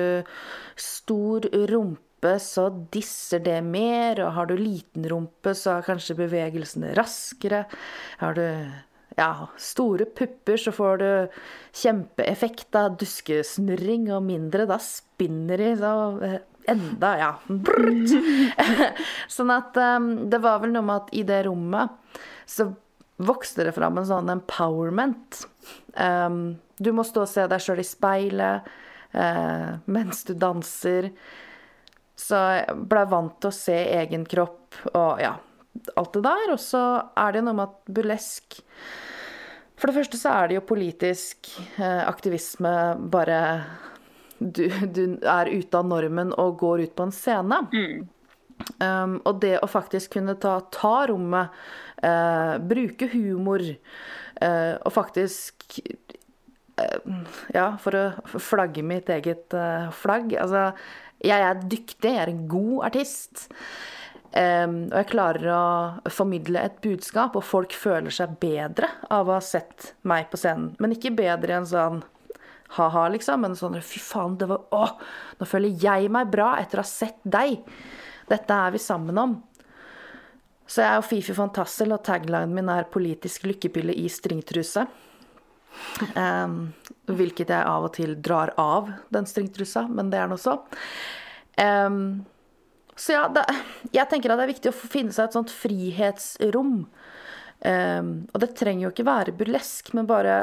[0.80, 4.24] stor rumpe, så disser det mer.
[4.26, 7.66] Og har du liten rumpe, så er kanskje bevegelsene raskere.
[8.22, 8.46] Har du
[9.18, 11.10] ja, store pupper, så får du
[11.82, 15.94] kjempeeffekt av duskesnurring, og mindre, da spinner de så
[16.28, 17.32] eh, enda, ja.
[17.48, 18.14] Brrt.
[19.38, 22.70] sånn at um, det var vel noe med at i det rommet så
[23.18, 25.42] vokste det fram en sånn empowerment.
[25.94, 28.70] Um, du må stå og se deg sjøl i speilet
[29.18, 31.10] uh, mens du danser.
[32.18, 35.36] Så jeg blei vant til å se egen kropp og ja,
[35.98, 36.54] alt det der.
[36.54, 36.84] Og så
[37.18, 38.62] er det noe med at burlesk
[39.78, 42.74] For det første så er det jo politisk uh, aktivisme
[43.14, 43.42] bare
[44.38, 47.62] du, du er ute av normen og går ut på en scene.
[48.82, 51.54] Um, og det å faktisk kunne ta, ta rommet,
[52.70, 57.12] bruke humor eh, og faktisk eh,
[57.56, 60.36] Ja, for å flagge mitt eget eh, flagg.
[60.38, 60.72] Altså,
[61.26, 63.48] jeg er dyktig, jeg er en god artist.
[64.38, 69.38] Um, og jeg klarer å formidle et budskap, og folk føler seg bedre av å
[69.38, 70.74] ha sett meg på scenen.
[70.84, 72.02] Men ikke bedre enn en sånn
[72.76, 74.90] ha-ha, liksom, men sånn fy faen, det var Å,
[75.40, 77.64] nå føler jeg meg bra etter å ha sett deg.
[78.28, 79.38] Dette er vi sammen om.
[80.68, 84.88] Så jeg er jo Fifi Fantassel, og taglinen min er 'politisk lykkepille i stringtruse'.
[86.18, 86.74] Um,
[87.06, 90.58] hvilket jeg av og til drar av den stringtrusa, men det er nå så.
[91.58, 92.26] Um,
[92.98, 93.46] så ja, det,
[93.94, 96.88] jeg tenker at det er viktig å finne seg et sånt frihetsrom.
[97.58, 100.38] Um, og det trenger jo ikke være burlesk, men bare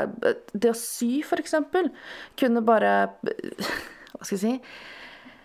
[0.52, 1.54] det å sy, f.eks.
[2.40, 4.54] Kunne bare Hva skal jeg si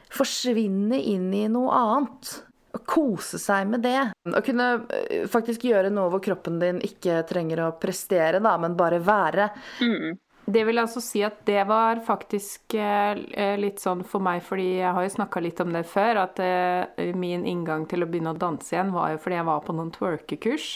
[0.09, 2.31] Forsvinne inn i noe annet.
[2.75, 3.99] Og kose seg med det.
[4.29, 8.77] Å kunne eh, faktisk gjøre noe hvor kroppen din ikke trenger å prestere, da, men
[8.77, 9.49] bare være.
[9.81, 10.19] Mm.
[10.49, 14.93] Det vil altså si at det var faktisk eh, litt sånn for meg, fordi jeg
[14.95, 18.39] har jo snakka litt om det før, at eh, min inngang til å begynne å
[18.39, 20.71] danse igjen var jo fordi jeg var på noen twerkekurs.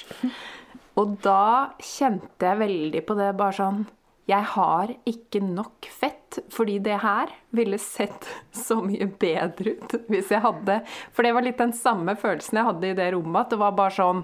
[1.01, 3.84] Og da kjente jeg veldig på det, bare sånn
[4.29, 8.27] Jeg har ikke nok fett, fordi det her ville sett
[8.65, 10.79] så mye bedre ut hvis jeg hadde.
[11.12, 13.75] For det var litt den samme følelsen jeg hadde i det rommet, at det var
[13.77, 14.23] bare sånn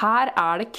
[0.00, 0.72] her er det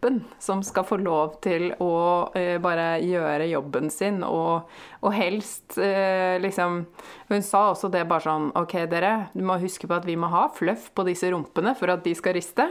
[0.00, 4.68] kroppen som skal få lov til å eh, bare gjøre jobben sin, og,
[5.00, 6.86] og helst eh, liksom
[7.28, 10.26] Hun sa også det bare sånn OK, dere, du må huske på at vi må
[10.28, 12.66] ha fluff på disse rumpene for at de skal riste.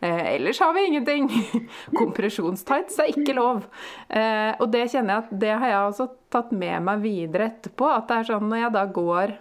[0.00, 1.28] Eh, ellers har vi ingenting.
[1.98, 3.64] Kompresjonstights er ikke lov.
[4.08, 7.90] Eh, og det kjenner jeg at det har jeg også tatt med meg videre etterpå.
[7.90, 9.34] At det er sånn når jeg da går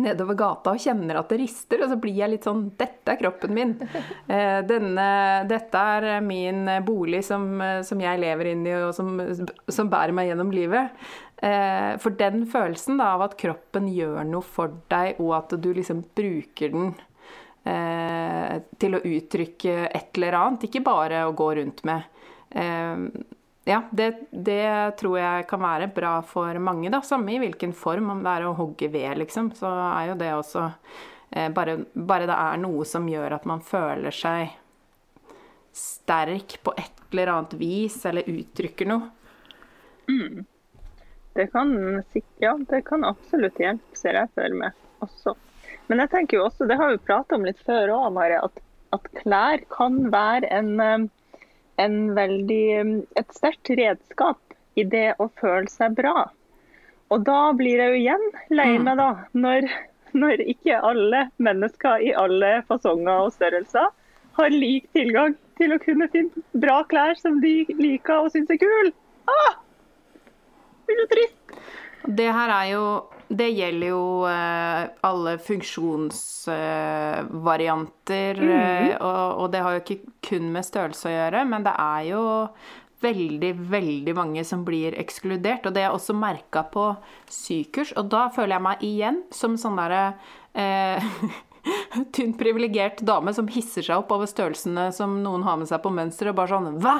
[0.00, 3.20] nedover gata og kjenner at det rister, og så blir jeg litt sånn Dette er
[3.20, 3.76] kroppen min.
[4.32, 5.04] Eh, denne,
[5.50, 7.44] dette er min bolig som,
[7.84, 9.10] som jeg lever inn i, og som,
[9.66, 10.94] som, bærer meg gjennom livet.
[11.42, 15.68] Eh, for den følelsen da, av at kroppen gjør noe for deg, og at du
[15.76, 16.94] liksom bruker den
[17.68, 22.08] eh, til å uttrykke et eller annet, ikke bare å gå rundt med.
[23.64, 26.98] Ja, det, det, tror jeg kan være bra for mange, da.
[27.06, 29.52] Samme i hvilken form, om det er å hogge ved, liksom.
[29.54, 30.64] Så er jo det også
[31.30, 34.56] eh, bare, bare, det er noe som gjør at man føler seg
[35.72, 39.12] sterk på et eller annet vis, eller uttrykker noe.
[40.10, 40.42] Mm.
[41.32, 41.70] Det kan,
[42.42, 45.38] ja, det kan absolutt hjelpe, ser jeg for meg også.
[45.86, 48.58] Men jeg tenker jo også, det har vi prata om litt før òg, Mari, at,
[48.92, 51.10] at klær kan være en eh,
[52.16, 52.66] veldig,
[53.16, 54.38] et sterkt redskap
[54.78, 56.28] i det å føle seg bra.
[57.12, 58.84] Og da blir jeg jo igjen lei mm.
[58.86, 59.68] meg, da, når,
[60.16, 63.90] når ikke alle mennesker i alle fasonger og størrelser
[64.38, 68.60] har lik tilgang til å kunne finne bra klær som de liker og syns er
[68.62, 68.94] kule.
[69.28, 69.58] Ah!
[70.86, 71.58] Det blir så trist.
[72.20, 72.86] Det her er jo
[73.32, 78.50] det gjelder jo eh, alle funksjonsvarianter, mm.
[78.50, 82.02] eh, og, og, det har jo ikke kun med størrelse å gjøre, men det er
[82.10, 82.22] jo
[83.02, 85.66] veldig, veldig mange som blir ekskludert.
[85.66, 86.96] Og det er også merka på
[87.30, 90.04] sykurs, og da føler jeg meg igjen som sånn derre
[90.52, 90.98] eh,
[92.14, 95.94] tynn, privilegert dame som hisser seg opp over størrelsene som noen har med seg på
[95.94, 96.96] mønsteret, og bare sånn Hva?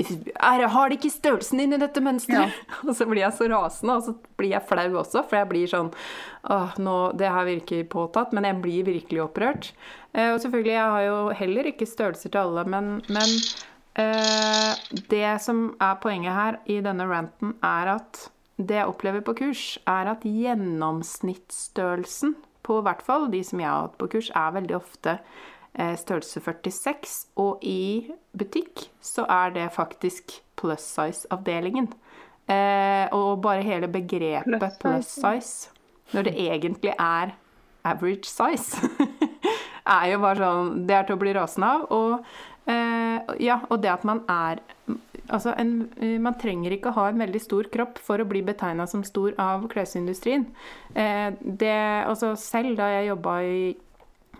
[0.00, 2.50] Er, har de ikke størrelsen din i dette mønsteret?
[2.50, 2.76] Ja.
[2.86, 5.66] Og så blir jeg så rasende, og så blir jeg flau også, for jeg blir
[5.70, 5.90] sånn
[6.50, 9.64] Åh, nå, det her virker påtatt, men jeg blir virkelig opprørt.
[10.14, 13.28] Eh, og selvfølgelig, jeg har jo heller ikke størrelser til alle, men, men
[14.00, 14.72] eh,
[15.12, 19.78] det som er poenget her i denne ranten, er at det jeg opplever på kurs,
[19.88, 22.34] er at gjennomsnittsstørrelsen
[22.66, 25.18] på hvert fall de som jeg har hatt på kurs, er veldig ofte
[25.74, 31.92] størrelse 46, og i butikk så er det faktisk plus size-avdelingen.
[32.50, 35.70] Eh, og bare hele begrepet plus, plus size,
[36.12, 37.34] når det egentlig er
[37.86, 38.80] average size,
[40.00, 41.84] er jo bare sånn Det er til å bli rasende av.
[41.94, 42.32] Og,
[42.66, 44.64] eh, ja, og det at man er
[45.30, 45.84] Altså, en,
[46.18, 49.68] man trenger ikke ha en veldig stor kropp for å bli betegna som stor av
[49.70, 50.48] klesindustrien.
[50.90, 53.60] det, altså, selv da jeg jobba i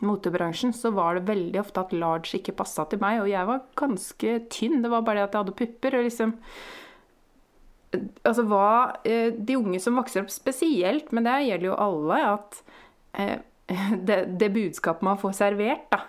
[0.07, 3.23] motebransjen, så var det veldig ofte at large ikke passa til meg.
[3.23, 4.81] Og jeg var ganske tynn.
[4.85, 5.99] Det var bare det at jeg hadde pupper.
[5.99, 6.37] og liksom
[8.23, 12.61] Altså hva eh, De unge som vokser opp spesielt, men det gjelder jo alle, at
[13.19, 13.37] eh,
[14.09, 16.05] det, det budskapet man får servert, da,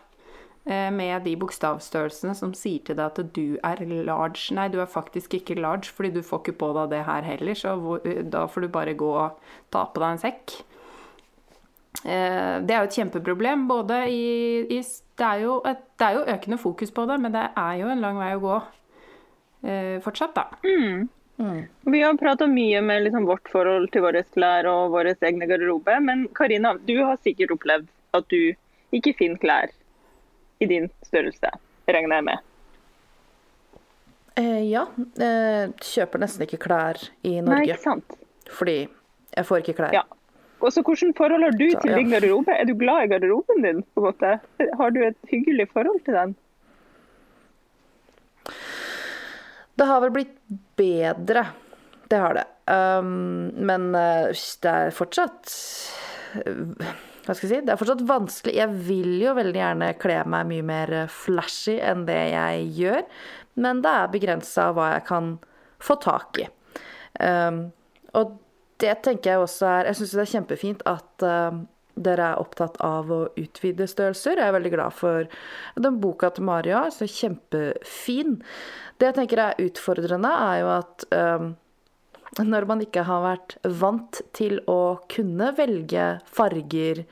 [0.69, 4.53] eh, med de bokstavstørrelsene som sier til deg at du er large.
[4.53, 7.57] Nei, du er faktisk ikke large, fordi du får ikke på deg det her heller,
[7.57, 7.73] så
[8.29, 9.41] da får du bare gå og
[9.73, 10.61] ta på deg en sekk.
[12.01, 13.67] Eh, det er jo et kjempeproblem.
[13.67, 14.25] både i,
[14.65, 17.89] i det, er et, det, er jo økende fokus på det, men det er jo
[17.91, 18.59] en lang vei å gå
[19.67, 20.47] eh, fortsatt, da.
[20.65, 21.09] Mm.
[21.41, 21.61] Mm.
[21.93, 25.97] Vi har prata mye med liksom vårt forhold til våre klær og vår egne garderobe.
[26.03, 28.53] Men Karina, du har sikkert opplevd at du
[28.93, 29.73] ikke finner klær
[30.61, 31.49] i din størrelse,
[31.89, 32.47] regner jeg med?
[34.39, 34.85] Eh, ja.
[35.21, 37.55] Eh, kjøper nesten ikke klær i Norge.
[37.55, 38.17] Nei, ikke sant?
[38.51, 39.95] Fordi jeg får ikke klær.
[39.95, 40.05] Ja.
[40.61, 42.53] Også, hvordan forhold har du til din garderobe?
[42.53, 43.81] Er du glad i garderoben din?
[43.93, 44.37] på en måte?
[44.79, 46.35] Har du et hyggelig forhold til den?
[49.79, 50.35] Det har vel blitt
[50.77, 51.45] bedre.
[52.11, 52.45] Det har det.
[52.71, 55.49] Um, men uh, det er fortsatt
[56.35, 57.61] Hva skal jeg si?
[57.65, 58.55] Det er fortsatt vanskelig.
[58.59, 63.01] Jeg vil jo veldig gjerne kle meg mye mer flashy enn det jeg gjør,
[63.63, 65.33] men det er begrensa hva jeg kan
[65.81, 66.47] få tak i.
[67.17, 67.69] Um,
[68.17, 68.37] og
[68.81, 71.61] det tenker jeg også er Jeg syns det er kjempefint at uh,
[72.01, 74.39] dere er opptatt av å utvide størrelser.
[74.39, 75.27] Jeg er veldig glad for
[75.85, 76.85] den boka til Maria.
[76.93, 78.39] Så kjempefin.
[78.97, 81.51] Det jeg tenker er utfordrende, er jo at um,
[82.39, 87.03] når man ikke har vært vant til å kunne velge farger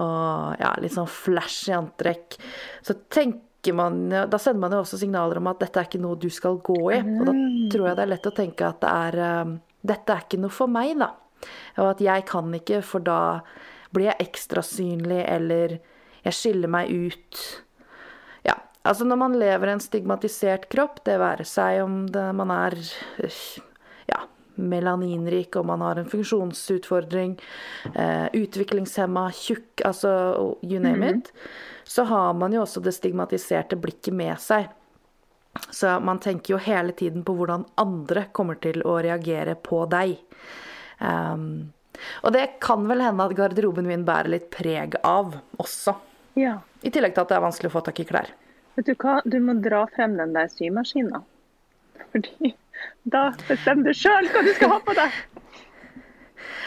[0.00, 2.38] og ja, litt sånn flashy antrekk,
[2.84, 6.18] så tenker man Da sender man jo også signaler om at dette er ikke noe
[6.18, 6.98] du skal gå i.
[6.98, 7.34] Og da
[7.70, 10.54] tror jeg det er lett å tenke at det er um, Dette er ikke noe
[10.54, 11.12] for meg, da.
[11.80, 13.18] Og at jeg kan ikke, for da
[13.92, 15.78] blir jeg ekstra synlig, eller
[16.22, 17.40] jeg skiller meg ut.
[18.46, 18.56] Ja,
[18.88, 22.78] altså når man lever en stigmatisert kropp, det være seg om det, man er
[24.10, 24.22] ja,
[24.54, 27.36] melaninrik, om man har en funksjonsutfordring,
[27.94, 30.12] eh, utviklingshemma, tjukk, altså
[30.62, 31.32] you name it,
[31.84, 34.70] så har man jo også det stigmatiserte blikket med seg.
[35.70, 40.16] Så man tenker jo hele tiden på hvordan andre kommer til å reagere på deg.
[40.98, 41.72] Um,
[42.22, 45.94] og det kan vel hende at garderoben min bærer litt preg av også.
[46.40, 46.58] Ja.
[46.80, 48.32] I tillegg til at det er vanskelig å få tak i klær.
[48.78, 51.20] Vet du hva, du må dra frem den der symaskina.
[52.12, 52.54] Fordi
[53.04, 55.20] da bestemmer du sjøl hva du skal ha på deg.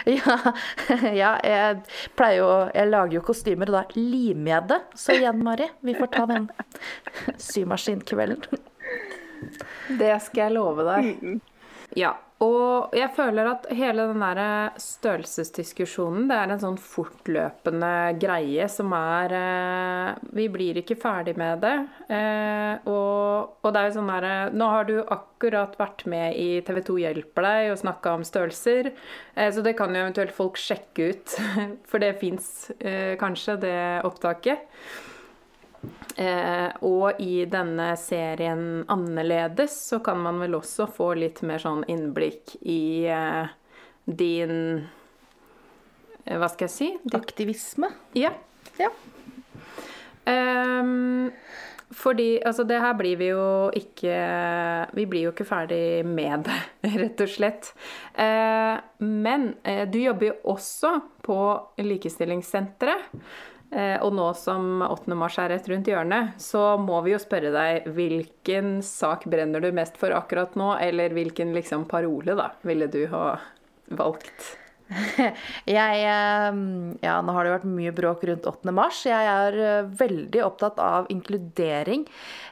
[0.06, 0.36] Ja,
[1.22, 1.80] ja, jeg
[2.16, 4.78] pleier jo Jeg lager jo kostymer, og da limer jeg det.
[5.02, 6.46] Så igjen, Mari, vi får ta den
[7.50, 8.62] symaskinkvelden.
[10.00, 11.42] Det skal jeg love deg.
[11.96, 12.16] Ja.
[12.44, 18.92] Og jeg føler at hele den der størrelsesdiskusjonen, det er en sånn fortløpende greie som
[18.98, 21.78] er eh, Vi blir ikke ferdig med det.
[22.12, 26.60] Eh, og, og det er jo sånn derre Nå har du akkurat vært med i
[26.68, 30.60] TV 2 Hjelper deg og snakka om størrelser, eh, så det kan jo eventuelt folk
[30.60, 31.40] sjekke ut,
[31.90, 32.52] for det fins
[33.22, 33.78] kanskje, det
[34.08, 34.68] opptaket.
[36.16, 41.84] Eh, og i denne serien Annerledes så kan man vel også få litt mer sånn
[41.92, 43.52] innblikk i eh,
[44.06, 44.56] din
[46.24, 46.88] eh, Hva skal jeg si?
[47.04, 47.92] Din, Aktivisme?
[48.16, 48.32] Ja.
[48.80, 48.94] ja.
[50.26, 51.34] Um,
[51.96, 54.16] fordi altså det her blir vi jo ikke
[54.98, 56.62] Vi blir jo ikke ferdig med det,
[57.02, 57.74] rett og slett.
[58.16, 60.96] Eh, men eh, du jobber jo også
[61.26, 61.40] på
[61.84, 63.12] Likestillingssenteret.
[63.76, 65.12] Eh, og nå som 8.
[65.20, 69.68] mars er rett rundt hjørnet, så må vi jo spørre deg hvilken sak brenner du
[69.76, 73.34] mest for akkurat nå, eller hvilken liksom parole da ville du ha
[74.00, 74.54] valgt?
[75.78, 78.74] Jeg ehm, Ja, nå har det vært mye bråk rundt 8.
[78.76, 79.02] mars.
[79.08, 82.06] Jeg er eh, veldig opptatt av inkludering.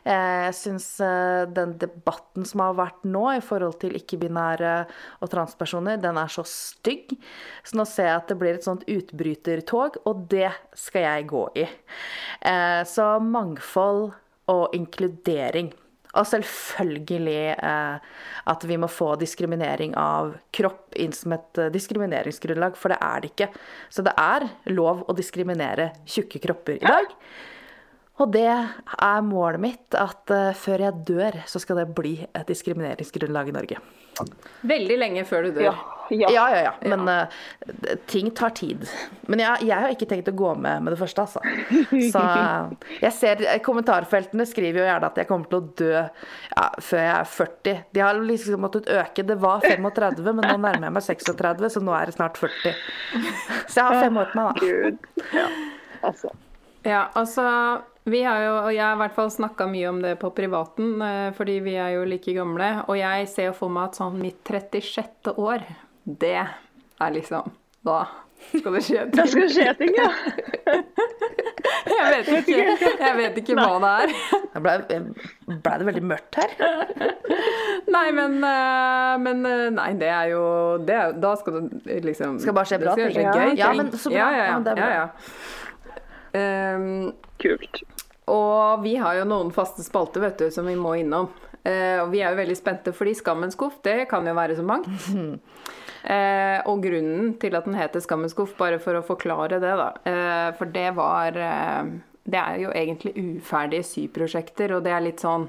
[0.03, 4.73] Eh, jeg syns eh, den debatten som har vært nå i forhold til ikke-binære
[5.21, 7.13] og transpersoner, den er så stygg.
[7.63, 11.45] Så nå ser jeg at det blir et sånt utbrytertog, og det skal jeg gå
[11.63, 11.69] i.
[12.89, 14.11] Så mangfold
[14.51, 15.71] og inkludering.
[16.13, 18.11] Og selvfølgelig eh,
[18.53, 23.23] at vi må få diskriminering av kropp inn som et eh, diskrimineringsgrunnlag, for det er
[23.23, 23.49] det ikke.
[23.89, 27.09] Så det er lov å diskriminere tjukke kropper i dag.
[28.21, 32.45] Og det er målet mitt, at uh, før jeg dør, så skal det bli et
[32.45, 33.79] diskrimineringsgrunnlag i Norge.
[34.69, 35.65] Veldig lenge før du dør.
[35.65, 35.71] Ja,
[36.13, 36.43] ja, ja.
[36.53, 36.73] ja, ja.
[36.93, 38.83] Men uh, ting tar tid.
[39.25, 41.41] Men jeg, jeg, har ikke tenkt å gå med med det første, altså.
[41.89, 42.21] Så
[43.07, 46.03] jeg ser Kommentarfeltene skriver jo gjerne at jeg kommer til å dø
[46.85, 47.81] før jeg er 40.
[47.97, 49.25] De har liksom måttet øke.
[49.25, 52.77] Det var 35, men nå nærmer jeg meg 36, så nå er det snart 40.
[53.65, 54.69] Så jeg har fem år på meg, da.
[54.69, 55.33] Gud.
[55.33, 55.47] Ja,
[56.11, 56.33] altså.
[56.83, 57.47] Ja, altså
[58.03, 60.97] vi har jo, og jeg har i hvert fall snakka mye om det på privaten,
[61.01, 62.71] eh, fordi vi er jo like gamle.
[62.91, 65.31] Og jeg ser jo for meg at sånn mitt 36.
[65.39, 65.63] år,
[66.03, 67.47] det er liksom
[67.83, 68.03] Da
[68.51, 69.15] skal det skje ting.
[69.15, 70.09] Da skal det skje ting, ja.
[71.93, 74.13] jeg vet ikke, jeg vet ikke hva det er.
[74.59, 74.99] Ble,
[75.47, 76.55] ble det veldig mørkt her?
[77.95, 80.43] Nei, men, eh, men eh, Nei, det er jo
[80.83, 83.15] det er, Da skal det liksom Skal bare skje bra ting.
[83.15, 83.47] Ja.
[83.63, 84.19] Ja, men så bra.
[84.19, 84.45] Ja, ja, ja.
[84.45, 84.91] ja, men det er bra.
[84.91, 85.61] ja, ja.
[86.33, 87.83] Um, Kult.
[88.31, 91.29] Og vi har jo noen faste spalter vet du, som vi må innom.
[91.63, 94.67] Eh, og vi er jo veldig spente, fordi Skammens skuff det kan jo være så
[94.67, 94.91] mangt.
[96.03, 99.85] Eh, og grunnen til at den heter Skammens skuff, bare for å forklare det, da.
[100.03, 101.93] Eh, for det var eh,
[102.27, 105.47] Det er jo egentlig uferdige syprosjekter, og det er litt sånn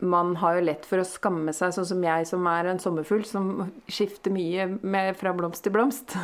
[0.00, 3.24] man har jo lett for å skamme seg, sånn som jeg som er en sommerfugl,
[3.28, 6.16] som skifter mye fra blomst til blomst.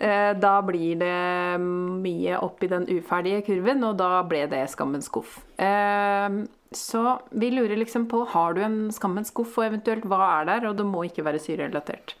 [0.00, 5.10] Eh, da blir det mye opp i den uferdige kurven, og da ble det skammens
[5.10, 5.34] skuff.
[5.60, 6.38] Eh,
[6.72, 7.02] så
[7.36, 10.78] vi lurer liksom på har du en skammens skuff, og eventuelt hva er der, og
[10.78, 12.16] det må ikke være syrerelatert.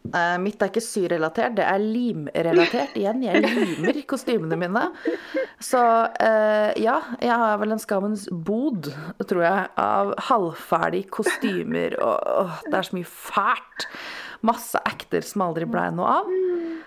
[0.00, 2.96] Eh, mitt er ikke syrelatert, det er limrelatert.
[2.98, 4.86] Igjen, jeg limer kostymene mine.
[5.60, 8.88] Så uh, ja, jeg har vel en skammens bod,
[9.28, 11.98] tror jeg, av halvferdige kostymer.
[12.00, 13.86] Og åh, det er så mye fælt.
[14.48, 16.30] Masse acter som aldri blei noe av.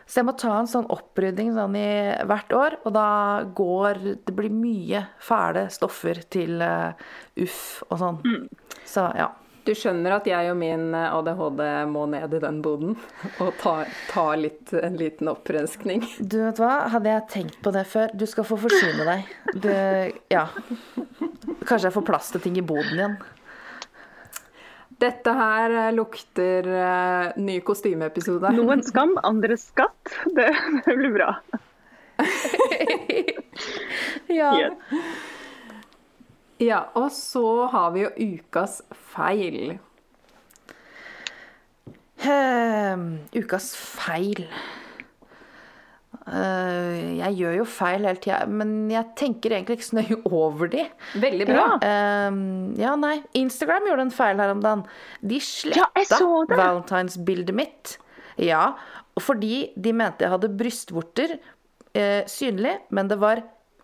[0.09, 1.91] Så jeg må ta en sånn opprydding sånn i
[2.25, 3.09] hvert år, og da
[3.55, 6.97] går Det blir mye fæle stoffer til uh,
[7.45, 7.61] uff
[7.91, 8.21] og sånn.
[8.89, 9.29] Så ja.
[9.63, 11.61] Du skjønner at jeg og min ADHD
[11.91, 12.97] må ned i den boden
[13.43, 13.75] og ta,
[14.09, 16.03] ta litt, en liten opprenskning.
[16.19, 18.11] Du vet hva, hadde jeg tenkt på det før.
[18.11, 19.31] Du skal få forsyne deg.
[19.55, 19.71] Du,
[20.33, 20.49] ja.
[21.63, 23.17] Kanskje jeg får plass til ting i boden igjen.
[25.03, 28.53] Dette her eh, lukter uh, ny kostymeepisode.
[28.59, 30.13] Noen skam, andre skatt.
[30.35, 30.49] Det,
[30.85, 31.35] det blir bra.
[34.39, 34.51] ja.
[34.59, 35.32] Yes.
[36.61, 38.81] Ja, og så har vi jo ukas
[39.13, 39.77] feil.
[42.23, 44.45] Uh, ukas feil.
[46.23, 50.71] uh, jeg gjør jo feil hele tida, men jeg tenker egentlig ikke så nøye over
[50.71, 50.85] de.
[51.25, 51.65] Veldig bra.
[51.83, 52.39] Uh,
[52.79, 53.17] ja, nei.
[53.41, 54.85] Instagram gjorde en feil her om dagen.
[55.25, 56.23] De sletta ja,
[56.53, 57.97] valentinsbildet mitt.
[58.39, 58.71] Ja,
[59.21, 61.35] fordi de mente jeg hadde brystvorter
[61.93, 63.43] eh, synlig, men det var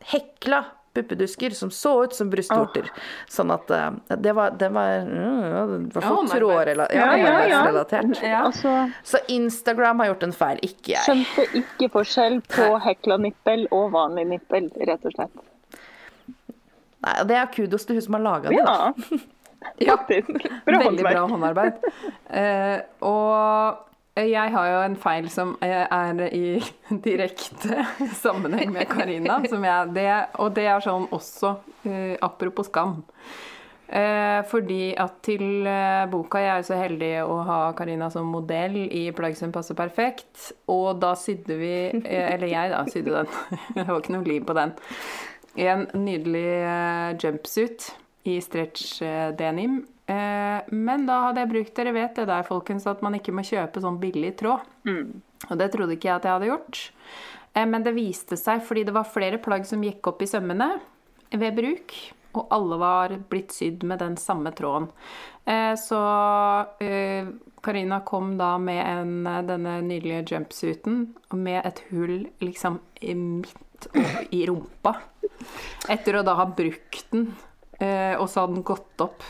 [0.10, 0.64] hekla
[0.94, 2.88] puppedusker som så ut som brystvorter.
[3.30, 8.08] Sånn at uh, det var, det var mm, ja, hvert fall håndarbeids- ja, Ja, ja,
[8.24, 8.42] ja.
[8.44, 8.74] Altså,
[9.04, 11.04] Så Instagram har gjort en feil, ikke jeg.
[11.06, 15.46] skjønte ikke forskjell på hekla nippel og vanlig nippel, rett og slett.
[17.00, 18.64] Nei, og det er kudos til hun som har laga det.
[18.66, 19.20] da.
[19.84, 20.46] Ja, faktisk.
[20.64, 21.82] Bra Veldig bra håndarbeid.
[22.40, 23.89] Eh, og
[24.28, 26.60] jeg har jo en feil som eh, er i
[27.08, 27.86] direkte
[28.20, 29.40] sammenheng med Karina.
[29.96, 30.10] Det,
[30.40, 31.54] og det er sånn også
[31.86, 33.00] uh, apropos skam.
[33.90, 38.28] Uh, fordi at til uh, boka Jeg er jo så heldig å ha Karina som
[38.30, 40.52] modell i plagg som passer perfekt.
[40.70, 43.34] Og da sydde vi eh, Eller jeg, da, sydde den.
[43.80, 44.76] det var ikke noe liv på den.
[45.58, 47.90] I en nydelig eh, jumpsuit
[48.30, 49.82] i stretch eh, denim.
[50.10, 53.46] Eh, men da hadde jeg brukt Dere vet det der, folkens, at man ikke må
[53.46, 54.64] kjøpe sånn billig tråd.
[55.50, 56.80] Og det trodde ikke jeg at jeg hadde gjort.
[57.54, 60.72] Eh, men det viste seg fordi det var flere plagg som gikk opp i sømmene
[61.30, 61.94] ved bruk.
[62.40, 64.90] Og alle var blitt sydd med den samme tråden.
[65.50, 66.02] Eh, så
[67.60, 71.02] Karina kom da med en, denne nydelige jumpsuiten
[71.36, 74.94] med et hull liksom midt opp i rumpa.
[75.90, 77.30] Etter å da ha brukt den,
[77.80, 79.26] og så hadde den gått opp.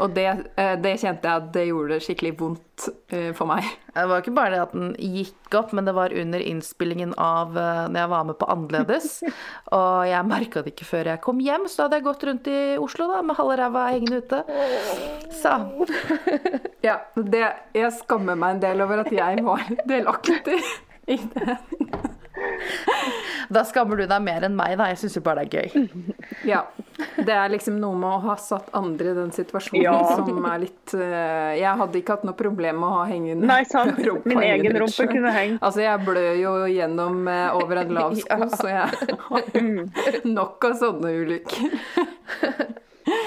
[0.00, 0.26] Og det,
[0.56, 3.66] eh, det kjente jeg at det gjorde skikkelig vondt eh, for meg.
[3.92, 7.58] Det var ikke bare det at den gikk opp, men det var under innspillingen av
[7.60, 9.10] eh, når jeg var med på Annerledes.
[9.78, 12.50] Og jeg merka det ikke før jeg kom hjem, så da hadde jeg gått rundt
[12.52, 14.42] i Oslo da, med halve ræva hengende ute.
[15.42, 15.58] Så
[16.88, 17.44] Ja, det,
[17.76, 20.58] jeg skammer meg en del over at jeg var delaktig
[21.10, 21.60] i det.
[23.52, 24.86] Da skammer du deg mer enn meg, da.
[24.92, 25.88] Jeg syns jo bare det er gøy.
[26.52, 26.62] Ja.
[27.16, 29.94] Det er liksom noe med å ha satt andre i den situasjonen Ja.
[30.16, 33.62] som er litt uh, Jeg hadde ikke hatt noe problem med å ha hengende Nei,
[33.68, 33.98] sant.
[34.06, 35.60] rumpa Min egen rumpe kunne hengt.
[35.62, 38.48] Altså, jeg blør jo gjennom uh, over en lav sko, Ja.
[38.56, 39.50] så jeg har
[40.38, 41.76] nok av sånne ulykker.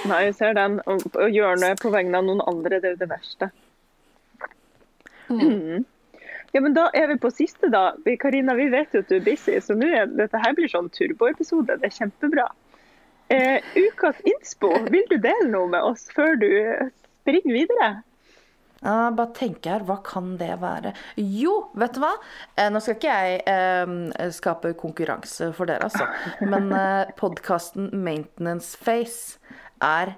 [0.09, 0.79] Nei, jeg ser den.
[0.87, 3.51] Å å gjøre noe på vegne av noen andre, det er jo det verste.
[5.29, 5.85] Mm.
[6.55, 7.89] Ja, men Da er vi på siste, da.
[8.21, 10.87] Karina, vi vet jo at du er busy, så nå er dette her blir sånn
[10.95, 11.75] turboepisode.
[11.81, 12.47] Det er kjempebra.
[13.33, 16.47] Eh, ukas innspo, vil du dele noe med oss før du
[17.25, 17.89] springer videre?
[18.85, 20.91] Ja, bare tenker her, hva kan det være?
[21.17, 22.13] Jo, vet du hva?
[22.53, 26.05] Eh, nå skal ikke jeg eh, skape konkurranse for dere, altså.
[26.45, 29.41] Men eh, podkasten Maintenance Face
[29.83, 30.13] er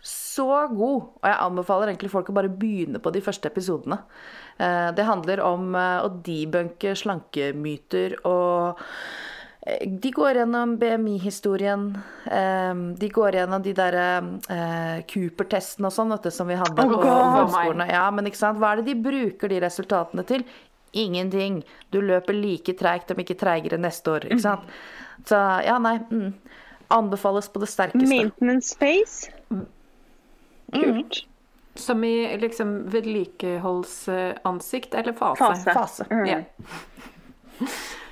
[0.00, 1.10] så god.
[1.20, 4.00] Og jeg anbefaler egentlig folk å bare begynne på de første episodene.
[4.60, 8.80] Eh, det handler om eh, å debunke slankemyter og
[9.64, 11.86] eh, de går gjennom BMI-historien.
[13.00, 17.86] De går gjennom de der eh, Cooper-testene og sånn, som vi hadde på for ungdomsskolen.
[17.92, 18.60] Ja, men ikke sant?
[18.60, 20.44] Hva er det de bruker de resultatene til?
[20.92, 21.60] Ingenting.
[21.94, 24.26] Du løper like treigt, om ikke treigere neste år.
[24.30, 24.72] ikke sant?
[25.28, 25.98] Så ja, nei.
[26.10, 26.32] Mm.
[26.90, 28.08] Anbefales på det sterkeste.
[28.10, 29.30] Maintenance space.
[30.74, 31.20] Kult.
[31.80, 35.44] Som i liksom vedlikeholdsansikt eller fase.
[35.44, 35.72] Fase.
[35.72, 36.04] Fase.
[36.10, 36.26] Mm.
[36.28, 36.40] Ja.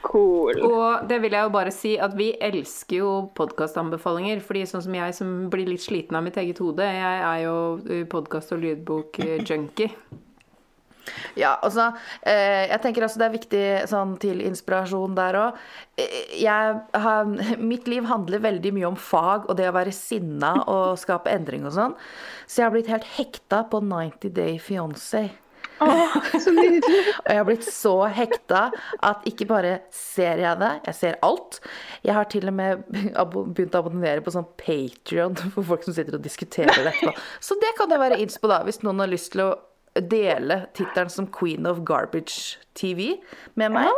[0.02, 0.60] Cool.
[0.64, 4.40] Og det vil jeg jo bare si at vi elsker jo podkastanbefalinger.
[4.44, 7.56] Fordi sånn som jeg som blir litt sliten av mitt eget hode, jeg er jo
[8.12, 9.90] podkast- og lydbok-junkie.
[11.38, 11.90] Ja, altså
[12.22, 15.58] eh, Jeg tenker også det er viktig sånn til inspirasjon der òg.
[17.58, 21.66] Mitt liv handler veldig mye om fag og det å være sinna og skape endring
[21.68, 21.98] og sånn.
[22.46, 25.28] Så jeg har blitt helt hekta på 90 Day Fiancé.
[25.80, 27.02] Oh, så nydelig.
[27.22, 28.62] Og jeg har blitt så hekta
[29.04, 31.60] at ikke bare ser jeg det, jeg ser alt.
[32.06, 36.18] Jeg har til og med begynt å abonnere på sånn Patrion for folk som sitter
[36.18, 37.14] og diskuterer det etterpå.
[37.40, 39.52] Så det kan jeg være inns på, da, hvis noen har lyst til å
[39.94, 43.16] dele tittelen som Queen of Garbage TV
[43.54, 43.88] med meg.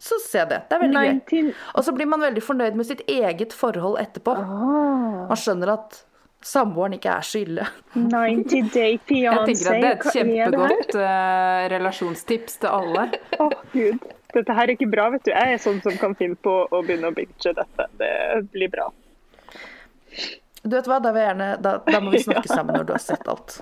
[0.00, 0.62] Så se det.
[0.70, 1.48] Det er veldig gøy.
[1.76, 4.32] Og så blir man veldig fornøyd med sitt eget forhold etterpå.
[4.32, 5.98] Ah, Man skjønner at
[6.40, 7.66] samboeren ikke er så ille.
[7.92, 9.52] 90 Day Fiancé.
[9.52, 13.04] Jeg tenker at det er et kjempegodt eh, relasjonstips til alle.
[13.36, 14.08] Å, gud.
[14.30, 15.32] Dette her er ikke bra, vet du.
[15.34, 17.88] Jeg er sånn som kan finne på å begynne å binge dette.
[18.00, 18.12] Det
[18.54, 18.88] blir bra.
[20.62, 23.04] Du vet hva, da, jeg gjerne, da, da må vi snakke sammen når du har
[23.04, 23.60] sett alt.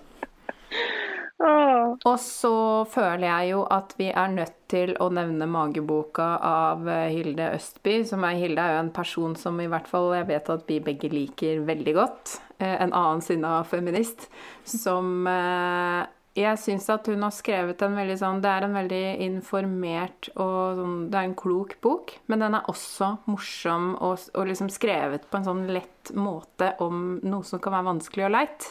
[1.39, 2.53] Og så
[2.91, 8.01] føler jeg jo at vi er nødt til å nevne mageboka av eh, Hilde Østby.
[8.09, 10.81] Som er, Hilde er jo en person som i hvert fall jeg vet at vi
[10.83, 12.39] begge liker veldig godt.
[12.59, 14.27] Eh, En annen sinna feminist.
[14.67, 16.03] Som eh,
[16.39, 20.79] jeg syns at hun har skrevet en veldig sånn Det er en veldig informert og
[20.79, 25.27] sånn Det er en klok bok, men den er også morsom og, og liksom skrevet
[25.31, 28.69] på en sånn lett måte om noe som kan være vanskelig og leit.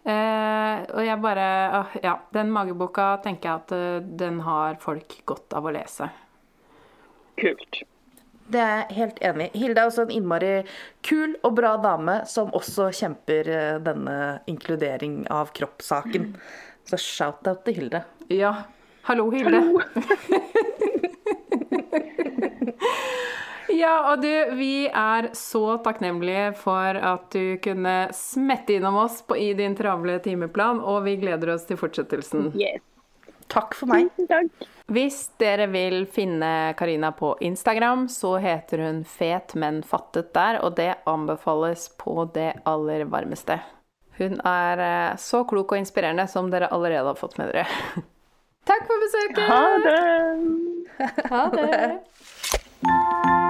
[0.00, 1.46] Eh, og jeg bare
[1.82, 6.08] åh, Ja, den mageboka tenker jeg at eh, den har folk godt av å lese.
[7.40, 7.82] kult.
[8.50, 9.58] Det er jeg helt enig i.
[9.62, 10.48] Hilde er også en innmari
[11.06, 14.16] kul og bra dame som også kjemper eh, denne
[14.50, 16.32] inkludering av kroppssaken.
[16.88, 18.02] Så shout-out til Hilde.
[18.32, 18.54] Ja.
[19.06, 19.60] Hallo, Hilde.
[23.80, 29.38] ja, og du, vi er så takknemlige for at du kunne smette innom oss på,
[29.40, 32.52] i din travle timeplan, og vi gleder oss til fortsettelsen.
[32.58, 32.84] Yes.
[33.50, 34.12] Takk for meg.
[34.30, 34.68] Takk.
[34.90, 40.76] Hvis dere vil finne Karina på Instagram, så heter hun Fet, men fattet der, og
[40.78, 43.58] det anbefales på det aller varmeste.
[44.20, 47.66] Hun er eh, så klok og inspirerende som dere allerede har fått med dere.
[48.70, 49.46] Takk for besøket!
[49.50, 50.00] Ha det.
[51.30, 53.46] Ha det!